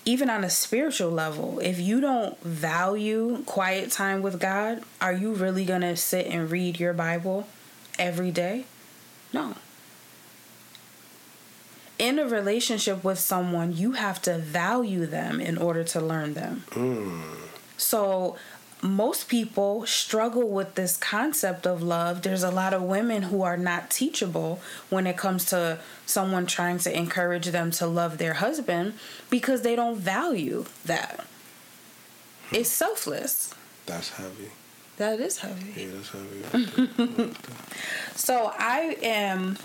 even 0.06 0.30
on 0.30 0.44
a 0.44 0.50
spiritual 0.50 1.12
level, 1.12 1.60
if 1.60 1.80
you 1.80 2.02
don't 2.02 2.40
value 2.42 3.44
quiet 3.46 3.92
time 3.92 4.22
with 4.22 4.40
God, 4.40 4.84
are 5.00 5.14
you 5.14 5.34
really 5.34 5.66
going 5.66 5.82
to 5.82 5.96
sit 5.96 6.28
and 6.28 6.50
read 6.50 6.80
your 6.80 6.94
Bible 6.94 7.48
every 7.98 8.32
day? 8.32 8.66
No. 9.34 9.56
In 12.00 12.18
a 12.18 12.26
relationship 12.26 13.04
with 13.04 13.20
someone, 13.20 13.76
you 13.76 13.92
have 13.92 14.22
to 14.24 14.38
value 14.38 15.06
them 15.06 15.40
in 15.42 15.58
order 15.58 15.84
to 15.84 16.00
learn 16.00 16.34
them. 16.34 16.64
Mm. 16.72 17.22
So, 17.78 18.38
most 18.82 19.28
people 19.28 19.86
struggle 19.86 20.48
with 20.48 20.76
this 20.76 20.96
concept 20.96 21.68
of 21.68 21.84
love. 21.84 22.22
There's 22.22 22.44
a 22.44 22.52
lot 22.52 22.74
of 22.74 22.82
women 22.84 23.24
who 23.24 23.42
are 23.42 23.58
not 23.58 23.90
teachable 23.90 24.62
when 24.90 25.06
it 25.06 25.18
comes 25.18 25.46
to 25.46 25.80
someone 26.06 26.46
trying 26.46 26.80
to 26.80 26.98
encourage 26.98 27.48
them 27.48 27.72
to 27.72 27.86
love 27.86 28.18
their 28.18 28.36
husband 28.36 28.94
because 29.30 29.64
they 29.64 29.76
don't 29.76 29.98
value 29.98 30.66
that. 30.86 31.26
It's 32.52 32.70
selfless. 32.70 33.54
That's 33.86 34.12
heavy. 34.12 34.50
That 34.98 35.20
is 35.20 35.40
heavy. 35.40 35.82
Yeah, 35.82 35.88
that's 35.94 36.10
heavy. 36.12 37.34
so 38.16 38.52
I 38.58 38.98
am 39.02 39.58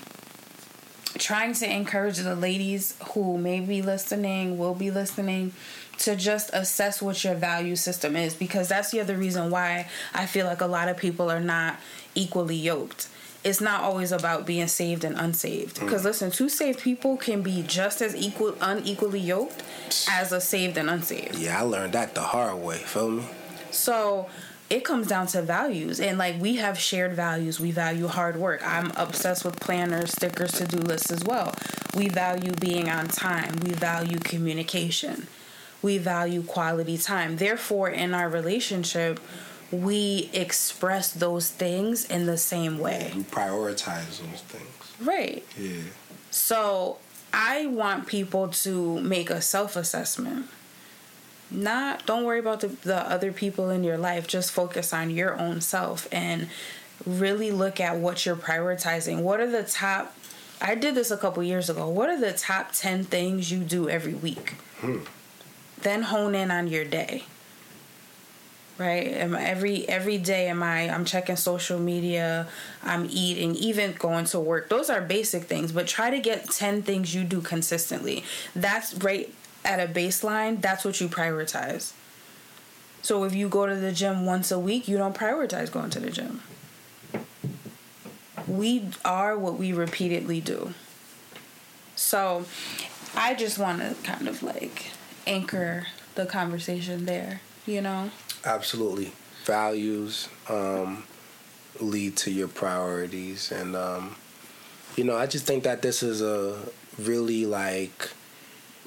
trying 1.18 1.54
to 1.54 1.70
encourage 1.70 2.18
the 2.18 2.34
ladies 2.34 2.96
who 3.12 3.38
may 3.38 3.60
be 3.60 3.82
listening, 3.82 4.58
will 4.58 4.74
be 4.74 4.90
listening, 4.90 5.52
to 5.98 6.16
just 6.16 6.50
assess 6.52 7.00
what 7.00 7.22
your 7.22 7.34
value 7.34 7.76
system 7.76 8.16
is 8.16 8.34
because 8.34 8.68
that's 8.68 8.90
the 8.90 9.00
other 9.00 9.16
reason 9.16 9.50
why 9.50 9.88
I 10.12 10.26
feel 10.26 10.46
like 10.46 10.60
a 10.60 10.66
lot 10.66 10.88
of 10.88 10.96
people 10.96 11.30
are 11.30 11.40
not 11.40 11.78
equally 12.14 12.56
yoked. 12.56 13.08
It's 13.44 13.60
not 13.60 13.82
always 13.82 14.10
about 14.10 14.46
being 14.46 14.68
saved 14.68 15.04
and 15.04 15.16
unsaved. 15.18 15.78
Because 15.78 16.00
mm. 16.00 16.06
listen, 16.06 16.30
two 16.30 16.48
saved 16.48 16.80
people 16.80 17.18
can 17.18 17.42
be 17.42 17.62
just 17.62 18.00
as 18.00 18.16
equal 18.16 18.56
unequally 18.60 19.20
yoked 19.20 19.62
as 20.10 20.32
a 20.32 20.40
saved 20.40 20.78
and 20.78 20.88
unsaved. 20.88 21.36
Yeah, 21.36 21.60
I 21.60 21.62
learned 21.62 21.92
that 21.92 22.14
the 22.14 22.22
hard 22.22 22.58
way. 22.58 22.78
Feel 22.78 23.10
me? 23.10 23.24
So 23.74 24.28
it 24.70 24.84
comes 24.84 25.06
down 25.06 25.26
to 25.28 25.42
values. 25.42 26.00
And 26.00 26.18
like 26.18 26.40
we 26.40 26.56
have 26.56 26.78
shared 26.78 27.14
values. 27.14 27.60
We 27.60 27.70
value 27.70 28.06
hard 28.06 28.36
work. 28.36 28.66
I'm 28.66 28.92
obsessed 28.96 29.44
with 29.44 29.60
planners 29.60 30.12
stickers 30.12 30.52
to-do 30.52 30.78
lists 30.78 31.10
as 31.10 31.22
well. 31.24 31.54
We 31.94 32.08
value 32.08 32.52
being 32.52 32.88
on 32.88 33.08
time. 33.08 33.56
We 33.62 33.72
value 33.72 34.18
communication. 34.18 35.26
We 35.82 35.98
value 35.98 36.42
quality 36.42 36.96
time. 36.96 37.36
Therefore 37.36 37.90
in 37.90 38.14
our 38.14 38.28
relationship 38.28 39.20
we 39.70 40.30
express 40.32 41.12
those 41.12 41.50
things 41.50 42.04
in 42.04 42.26
the 42.26 42.38
same 42.38 42.78
way. 42.78 43.12
We 43.14 43.22
prioritize 43.22 44.20
those 44.20 44.42
things. 44.42 44.92
Right. 45.00 45.44
Yeah. 45.58 45.82
So 46.30 46.98
i 47.36 47.66
want 47.66 48.06
people 48.06 48.46
to 48.46 49.00
make 49.00 49.28
a 49.28 49.40
self-assessment 49.40 50.46
not 51.50 52.06
don't 52.06 52.24
worry 52.24 52.38
about 52.38 52.60
the, 52.60 52.68
the 52.68 53.10
other 53.10 53.32
people 53.32 53.70
in 53.70 53.84
your 53.84 53.98
life. 53.98 54.26
Just 54.26 54.50
focus 54.50 54.92
on 54.92 55.10
your 55.10 55.38
own 55.38 55.60
self 55.60 56.08
and 56.12 56.48
really 57.06 57.50
look 57.50 57.80
at 57.80 57.96
what 57.96 58.24
you're 58.24 58.36
prioritizing. 58.36 59.22
What 59.22 59.40
are 59.40 59.50
the 59.50 59.62
top 59.62 60.16
i 60.60 60.74
did 60.74 60.94
this 60.94 61.10
a 61.10 61.16
couple 61.16 61.42
years 61.42 61.68
ago. 61.68 61.88
What 61.88 62.08
are 62.08 62.18
the 62.18 62.32
top 62.32 62.72
10 62.72 63.04
things 63.04 63.50
you 63.50 63.58
do 63.60 63.88
every 63.88 64.14
week? 64.14 64.54
Hmm. 64.80 64.98
then 65.82 66.02
hone 66.02 66.34
in 66.34 66.50
on 66.50 66.68
your 66.68 66.84
day. 66.84 67.24
Right? 68.76 69.06
Am 69.06 69.34
every 69.34 69.88
every 69.88 70.18
day 70.18 70.48
am 70.48 70.62
i 70.62 70.88
i'm 70.88 71.04
checking 71.04 71.36
social 71.36 71.78
media 71.78 72.48
i'm 72.82 73.06
eating 73.10 73.54
even 73.54 73.92
going 73.92 74.24
to 74.26 74.40
work. 74.40 74.68
Those 74.68 74.90
are 74.90 75.00
basic 75.00 75.44
things 75.44 75.72
but 75.72 75.86
try 75.86 76.10
to 76.10 76.18
get 76.18 76.50
10 76.50 76.82
things 76.82 77.14
you 77.14 77.24
do 77.24 77.40
consistently. 77.40 78.24
That's 78.54 78.94
right 78.94 79.32
at 79.64 79.80
a 79.80 79.92
baseline, 79.92 80.60
that's 80.60 80.84
what 80.84 81.00
you 81.00 81.08
prioritize. 81.08 81.92
So 83.02 83.24
if 83.24 83.34
you 83.34 83.48
go 83.48 83.66
to 83.66 83.74
the 83.74 83.92
gym 83.92 84.24
once 84.24 84.50
a 84.50 84.58
week, 84.58 84.88
you 84.88 84.96
don't 84.96 85.14
prioritize 85.14 85.70
going 85.70 85.90
to 85.90 86.00
the 86.00 86.10
gym. 86.10 86.42
We 88.46 88.88
are 89.04 89.36
what 89.38 89.58
we 89.58 89.72
repeatedly 89.72 90.40
do. 90.40 90.74
So 91.96 92.46
I 93.14 93.34
just 93.34 93.58
want 93.58 93.80
to 93.80 93.94
kind 94.02 94.28
of 94.28 94.42
like 94.42 94.86
anchor 95.26 95.86
the 96.14 96.26
conversation 96.26 97.06
there, 97.06 97.40
you 97.66 97.80
know? 97.80 98.10
Absolutely. 98.44 99.12
Values 99.44 100.28
um, 100.48 101.04
lead 101.80 102.16
to 102.18 102.30
your 102.30 102.48
priorities. 102.48 103.52
And, 103.52 103.76
um, 103.76 104.16
you 104.96 105.04
know, 105.04 105.16
I 105.16 105.26
just 105.26 105.46
think 105.46 105.64
that 105.64 105.82
this 105.82 106.02
is 106.02 106.22
a 106.22 106.58
really 106.98 107.46
like 107.46 108.10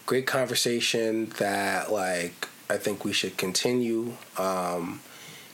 great 0.07 0.25
conversation 0.25 1.27
that 1.37 1.91
like 1.91 2.47
I 2.69 2.77
think 2.77 3.05
we 3.05 3.13
should 3.13 3.37
continue. 3.37 4.13
Um, 4.39 5.01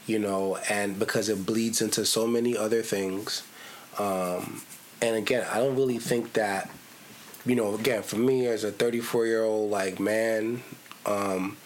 you 0.06 0.20
know, 0.20 0.58
and 0.70 1.00
because 1.00 1.30
it 1.30 1.46
bleeds 1.46 1.82
into 1.82 2.06
so 2.06 2.28
many 2.28 2.58
other 2.58 2.82
things. 2.82 3.44
Um, 3.98 4.62
and 5.02 5.16
again, 5.16 5.46
I 5.52 5.58
don't 5.58 5.76
really 5.76 6.00
think 6.00 6.34
that, 6.34 6.70
you 7.46 7.56
know, 7.56 7.76
again, 7.76 8.04
for 8.04 8.18
me 8.18 8.48
as 8.48 8.64
a 8.64 8.72
34 8.72 9.26
year 9.26 9.44
old 9.44 9.72
like 9.72 10.00
man, 10.00 10.62
um, 11.06 11.58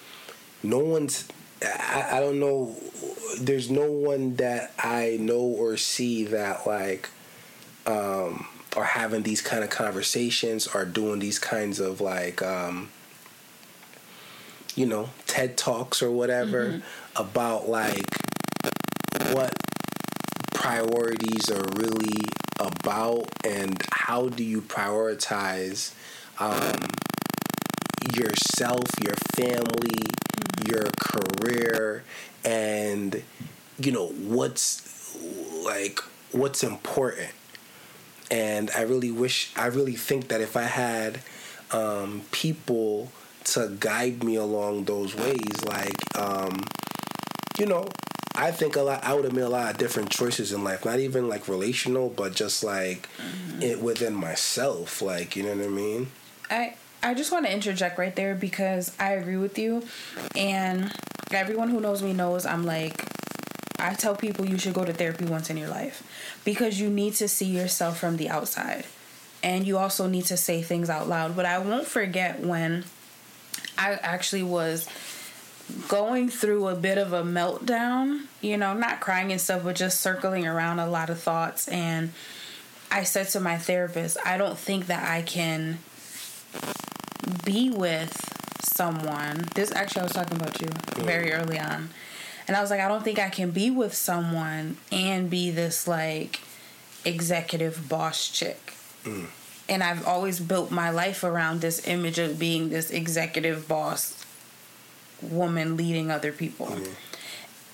no 0.61 0.79
one's, 0.79 1.27
I, 1.63 2.09
I 2.13 2.19
don't 2.19 2.39
know, 2.39 2.75
there's 3.39 3.69
no 3.69 3.91
one 3.91 4.35
that 4.35 4.71
I 4.77 5.17
know 5.19 5.39
or 5.39 5.77
see 5.77 6.25
that 6.25 6.67
like, 6.67 7.09
um, 7.85 8.45
are 8.77 8.83
having 8.83 9.23
these 9.23 9.41
kind 9.41 9.63
of 9.63 9.71
conversations 9.71 10.67
are 10.67 10.85
doing 10.85 11.17
these 11.17 11.39
kinds 11.39 11.79
of 11.79 11.99
like 11.99 12.43
um, 12.43 12.89
you 14.75 14.85
know 14.85 15.09
TED 15.25 15.57
talks 15.57 16.03
or 16.03 16.11
whatever 16.11 16.67
mm-hmm. 16.67 17.21
about 17.21 17.67
like 17.67 18.05
what 19.33 19.51
priorities 20.53 21.49
are 21.49 21.65
really 21.75 22.21
about 22.59 23.27
and 23.43 23.81
how 23.91 24.29
do 24.29 24.43
you 24.43 24.61
prioritize 24.61 25.93
um, 26.39 26.87
yourself, 28.15 28.83
your 29.03 29.15
family, 29.35 30.03
mm-hmm. 30.05 30.71
your 30.71 30.85
career, 30.99 32.03
and 32.45 33.23
you 33.79 33.91
know 33.91 34.05
what's 34.05 35.17
like 35.65 35.99
what's 36.31 36.63
important 36.63 37.31
and 38.29 38.71
I 38.75 38.81
really 38.81 39.11
wish, 39.11 39.51
I 39.55 39.67
really 39.67 39.95
think 39.95 40.27
that 40.29 40.41
if 40.41 40.57
I 40.57 40.63
had 40.63 41.19
um, 41.71 42.23
people 42.31 43.11
to 43.45 43.75
guide 43.79 44.23
me 44.23 44.35
along 44.35 44.85
those 44.85 45.15
ways, 45.15 45.63
like, 45.65 46.17
um, 46.17 46.65
you 47.57 47.65
know, 47.65 47.87
I 48.37 48.51
think 48.51 48.75
a 48.75 48.81
lot. 48.81 49.03
I 49.03 49.15
would 49.15 49.23
have 49.23 49.33
made 49.33 49.41
a 49.41 49.49
lot 49.49 49.71
of 49.71 49.77
different 49.77 50.11
choices 50.11 50.53
in 50.53 50.63
life. 50.63 50.85
Not 50.85 50.99
even 50.99 51.27
like 51.27 51.47
relational, 51.47 52.09
but 52.09 52.35
just 52.35 52.63
like 52.63 53.09
mm-hmm. 53.17 53.63
it 53.63 53.81
within 53.81 54.13
myself. 54.13 55.01
Like 55.01 55.35
you 55.35 55.41
know 55.41 55.55
what 55.55 55.65
I 55.65 55.69
mean. 55.69 56.07
I 56.51 56.75
I 57.01 57.15
just 57.15 57.31
want 57.31 57.47
to 57.47 57.51
interject 57.51 57.97
right 57.97 58.15
there 58.15 58.35
because 58.35 58.95
I 58.99 59.13
agree 59.13 59.37
with 59.37 59.57
you, 59.57 59.83
and 60.35 60.93
everyone 61.31 61.69
who 61.69 61.79
knows 61.79 62.03
me 62.03 62.13
knows 62.13 62.45
I'm 62.45 62.63
like 62.63 63.03
I 63.79 63.93
tell 63.93 64.15
people 64.15 64.45
you 64.45 64.57
should 64.57 64.73
go 64.73 64.85
to 64.85 64.93
therapy 64.93 65.25
once 65.25 65.49
in 65.49 65.57
your 65.57 65.69
life 65.69 66.03
because 66.43 66.79
you 66.79 66.89
need 66.89 67.13
to 67.15 67.27
see 67.27 67.45
yourself 67.45 67.99
from 67.99 68.17
the 68.17 68.29
outside. 68.29 68.85
And 69.43 69.67
you 69.67 69.77
also 69.77 70.07
need 70.07 70.25
to 70.25 70.37
say 70.37 70.61
things 70.63 70.89
out 70.89 71.07
loud. 71.07 71.35
But 71.35 71.45
I 71.45 71.59
won't 71.59 71.87
forget 71.87 72.39
when 72.39 72.85
I 73.77 73.93
actually 73.93 74.43
was 74.43 74.87
going 75.87 76.29
through 76.29 76.67
a 76.67 76.75
bit 76.75 76.97
of 76.97 77.13
a 77.13 77.23
meltdown, 77.23 78.25
you 78.41 78.57
know, 78.57 78.73
not 78.73 78.99
crying 78.99 79.31
and 79.31 79.39
stuff, 79.39 79.63
but 79.63 79.75
just 79.75 80.01
circling 80.01 80.47
around 80.47 80.79
a 80.79 80.89
lot 80.89 81.09
of 81.09 81.19
thoughts. 81.19 81.67
And 81.67 82.11
I 82.89 83.03
said 83.03 83.27
to 83.29 83.39
my 83.39 83.57
therapist, 83.57 84.17
I 84.25 84.37
don't 84.37 84.57
think 84.57 84.87
that 84.87 85.07
I 85.09 85.21
can 85.21 85.79
be 87.45 87.69
with 87.69 88.15
someone. 88.63 89.45
This 89.55 89.71
actually, 89.71 90.01
I 90.01 90.03
was 90.03 90.13
talking 90.13 90.37
about 90.37 90.59
you 90.61 90.67
very 91.03 91.31
early 91.33 91.59
on. 91.59 91.89
And 92.47 92.55
I 92.55 92.61
was 92.61 92.69
like, 92.69 92.79
I 92.79 92.87
don't 92.87 93.03
think 93.03 93.19
I 93.19 93.29
can 93.29 93.51
be 93.51 93.69
with 93.69 93.93
someone 93.93 94.77
and 94.91 95.29
be 95.29 95.51
this 95.51 95.87
like 95.87 96.39
executive 97.03 97.89
boss 97.89 98.29
chick. 98.29 98.73
Mm. 99.03 99.27
And 99.69 99.83
I've 99.83 100.07
always 100.07 100.39
built 100.39 100.71
my 100.71 100.89
life 100.89 101.25
around 101.25 101.59
this 101.59 101.85
image 101.87 102.19
of 102.19 102.39
being 102.39 102.69
this 102.69 102.89
executive 102.89 103.67
boss 103.67 104.25
woman 105.21 105.75
leading 105.75 106.09
other 106.09 106.31
people. 106.31 106.67
Mm. 106.67 106.89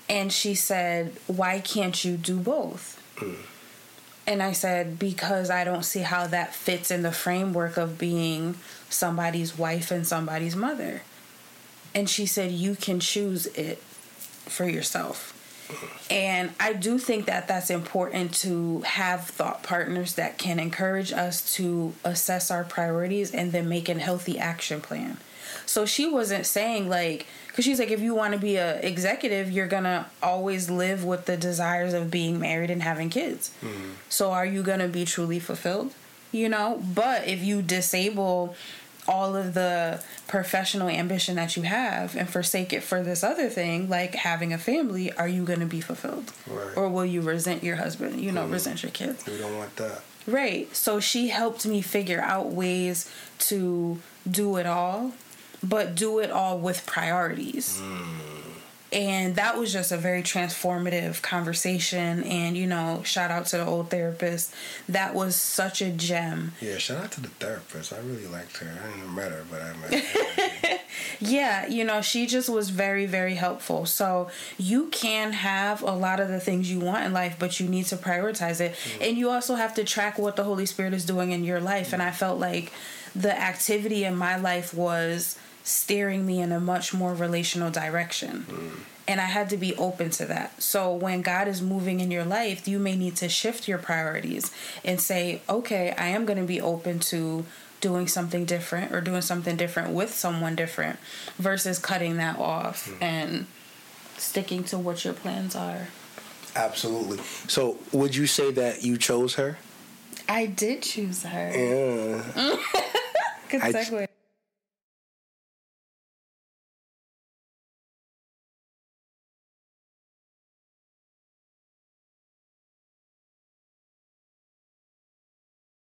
And 0.08 0.32
she 0.32 0.56
said, 0.56 1.12
Why 1.28 1.60
can't 1.60 2.04
you 2.04 2.16
do 2.16 2.38
both? 2.38 3.00
Mm. 3.16 3.36
And 4.26 4.42
I 4.42 4.52
said, 4.52 4.98
Because 4.98 5.50
I 5.50 5.62
don't 5.62 5.84
see 5.84 6.00
how 6.00 6.26
that 6.26 6.52
fits 6.52 6.90
in 6.90 7.02
the 7.02 7.12
framework 7.12 7.76
of 7.76 7.96
being 7.96 8.56
somebody's 8.90 9.56
wife 9.56 9.92
and 9.92 10.04
somebody's 10.04 10.56
mother. 10.56 11.02
And 11.94 12.10
she 12.10 12.26
said, 12.26 12.50
You 12.50 12.74
can 12.74 12.98
choose 12.98 13.46
it 13.46 13.80
for 14.46 14.68
yourself. 14.68 15.32
And 16.10 16.52
I 16.60 16.74
do 16.74 16.98
think 16.98 17.26
that 17.26 17.48
that's 17.48 17.70
important 17.70 18.34
to 18.34 18.82
have 18.82 19.22
thought 19.22 19.62
partners 19.62 20.14
that 20.14 20.36
can 20.36 20.58
encourage 20.58 21.12
us 21.12 21.54
to 21.54 21.94
assess 22.04 22.50
our 22.50 22.64
priorities 22.64 23.32
and 23.32 23.52
then 23.52 23.68
make 23.68 23.88
a 23.88 23.94
healthy 23.94 24.38
action 24.38 24.80
plan. 24.80 25.16
So 25.66 25.86
she 25.86 26.06
wasn't 26.06 26.46
saying 26.46 26.88
like, 26.88 27.26
because 27.48 27.64
she's 27.64 27.78
like, 27.78 27.90
if 27.90 28.00
you 28.00 28.14
want 28.14 28.34
to 28.34 28.38
be 28.38 28.56
a 28.56 28.78
executive, 28.80 29.50
you're 29.50 29.66
gonna 29.66 30.10
always 30.22 30.68
live 30.68 31.04
with 31.04 31.24
the 31.24 31.36
desires 31.36 31.94
of 31.94 32.10
being 32.10 32.38
married 32.38 32.70
and 32.70 32.82
having 32.82 33.08
kids. 33.08 33.50
Mm-hmm. 33.62 33.92
So 34.08 34.32
are 34.32 34.46
you 34.46 34.62
gonna 34.62 34.88
be 34.88 35.04
truly 35.04 35.38
fulfilled? 35.38 35.94
You 36.32 36.48
know, 36.48 36.82
but 36.94 37.26
if 37.28 37.42
you 37.42 37.62
disable 37.62 38.56
all 39.06 39.36
of 39.36 39.54
the 39.54 40.02
professional 40.26 40.88
ambition 40.88 41.36
that 41.36 41.56
you 41.56 41.62
have 41.62 42.16
and 42.16 42.28
forsake 42.28 42.72
it 42.72 42.82
for 42.82 43.02
this 43.02 43.22
other 43.22 43.48
thing 43.48 43.88
like 43.88 44.14
having 44.14 44.52
a 44.52 44.58
family 44.58 45.12
are 45.14 45.28
you 45.28 45.44
going 45.44 45.60
to 45.60 45.66
be 45.66 45.80
fulfilled 45.80 46.32
right. 46.48 46.76
or 46.76 46.88
will 46.88 47.04
you 47.04 47.20
resent 47.20 47.62
your 47.62 47.76
husband 47.76 48.20
you 48.20 48.32
know 48.32 48.46
mm. 48.46 48.52
resent 48.52 48.82
your 48.82 48.92
kids 48.92 49.26
we 49.26 49.38
don't 49.38 49.56
want 49.56 49.74
that 49.76 50.02
right 50.26 50.74
so 50.74 50.98
she 50.98 51.28
helped 51.28 51.66
me 51.66 51.80
figure 51.82 52.20
out 52.20 52.46
ways 52.46 53.10
to 53.38 53.98
do 54.30 54.56
it 54.56 54.66
all 54.66 55.12
but 55.62 55.94
do 55.94 56.18
it 56.18 56.30
all 56.30 56.58
with 56.58 56.84
priorities 56.86 57.80
mm. 57.80 58.33
And 58.94 59.34
that 59.34 59.58
was 59.58 59.72
just 59.72 59.90
a 59.90 59.96
very 59.96 60.22
transformative 60.22 61.20
conversation. 61.20 62.22
And 62.22 62.56
you 62.56 62.66
know 62.66 63.02
shout 63.04 63.30
out 63.30 63.46
to 63.46 63.58
the 63.58 63.66
old 63.66 63.90
therapist. 63.90 64.54
That 64.88 65.14
was 65.14 65.34
such 65.36 65.82
a 65.82 65.90
gem. 65.90 66.52
Yeah 66.60 66.78
shout 66.78 67.04
out 67.04 67.12
to 67.12 67.20
the 67.20 67.28
therapist. 67.28 67.92
I 67.92 67.98
really 67.98 68.26
liked 68.26 68.56
her. 68.58 68.70
I 68.82 68.96
didn't 68.96 69.14
met 69.14 69.32
her 69.32 69.44
but 69.50 69.60
i 69.60 69.76
met 69.76 70.04
her. 70.04 70.78
Yeah 71.20 71.66
you 71.66 71.84
know 71.84 72.00
she 72.00 72.26
just 72.26 72.48
was 72.48 72.70
very 72.70 73.06
very 73.06 73.34
helpful. 73.34 73.84
So 73.84 74.28
you 74.56 74.86
can 74.86 75.32
have 75.32 75.82
a 75.82 75.92
lot 75.92 76.20
of 76.20 76.28
the 76.28 76.40
things 76.40 76.70
you 76.70 76.78
want 76.78 77.04
in 77.04 77.12
life 77.12 77.36
but 77.38 77.58
you 77.58 77.68
need 77.68 77.86
to 77.86 77.96
prioritize 77.96 78.60
it. 78.60 78.72
Mm-hmm. 78.72 79.02
and 79.02 79.18
you 79.18 79.30
also 79.30 79.56
have 79.56 79.74
to 79.74 79.84
track 79.84 80.18
what 80.18 80.36
the 80.36 80.44
holy 80.44 80.66
spirit 80.66 80.94
is 80.94 81.04
doing 81.04 81.32
in 81.32 81.42
your 81.44 81.60
life. 81.60 81.86
Mm-hmm. 81.86 81.94
and 81.94 82.02
i 82.02 82.10
felt 82.12 82.38
like 82.38 82.72
the 83.16 83.36
activity 83.36 84.04
in 84.04 84.16
my 84.16 84.36
life 84.36 84.74
was 84.74 85.38
steering 85.64 86.26
me 86.26 86.40
in 86.40 86.52
a 86.52 86.60
much 86.60 86.94
more 86.94 87.14
relational 87.14 87.70
direction. 87.70 88.46
Mm. 88.48 88.80
And 89.08 89.20
I 89.20 89.24
had 89.24 89.50
to 89.50 89.56
be 89.56 89.74
open 89.76 90.10
to 90.10 90.26
that. 90.26 90.62
So 90.62 90.94
when 90.94 91.22
God 91.22 91.48
is 91.48 91.60
moving 91.60 92.00
in 92.00 92.10
your 92.10 92.24
life, 92.24 92.68
you 92.68 92.78
may 92.78 92.96
need 92.96 93.16
to 93.16 93.28
shift 93.28 93.66
your 93.66 93.78
priorities 93.78 94.50
and 94.84 95.00
say, 95.00 95.42
okay, 95.48 95.94
I 95.98 96.08
am 96.08 96.24
going 96.24 96.38
to 96.38 96.44
be 96.44 96.60
open 96.60 97.00
to 97.00 97.44
doing 97.80 98.08
something 98.08 98.44
different 98.44 98.92
or 98.92 99.00
doing 99.00 99.20
something 99.20 99.56
different 99.56 99.90
with 99.92 100.14
someone 100.14 100.54
different 100.54 100.98
versus 101.38 101.78
cutting 101.78 102.16
that 102.18 102.38
off 102.38 102.88
mm. 102.88 103.02
and 103.02 103.46
sticking 104.16 104.64
to 104.64 104.78
what 104.78 105.04
your 105.04 105.14
plans 105.14 105.56
are. 105.56 105.88
Absolutely. 106.56 107.18
So, 107.48 107.78
would 107.92 108.14
you 108.14 108.26
say 108.26 108.52
that 108.52 108.84
you 108.84 108.96
chose 108.96 109.34
her? 109.34 109.58
I 110.28 110.46
did 110.46 110.82
choose 110.82 111.24
her. 111.24 111.52
Yeah. 111.54 112.56
Good 113.50 113.60
segue. 113.60 114.08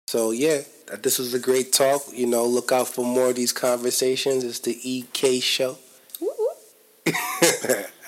So 0.10 0.32
yeah, 0.32 0.62
this 1.04 1.20
was 1.20 1.36
a 1.36 1.40
great 1.40 1.72
talk. 1.72 2.02
You 2.12 2.26
know, 2.26 2.44
look 2.44 2.72
out 2.72 2.88
for 2.88 3.06
more 3.06 3.30
of 3.30 3.36
these 3.36 3.54
conversations. 3.54 4.44
It's 4.44 4.58
the 4.58 4.76
EK 4.82 5.40
show. 5.40 5.78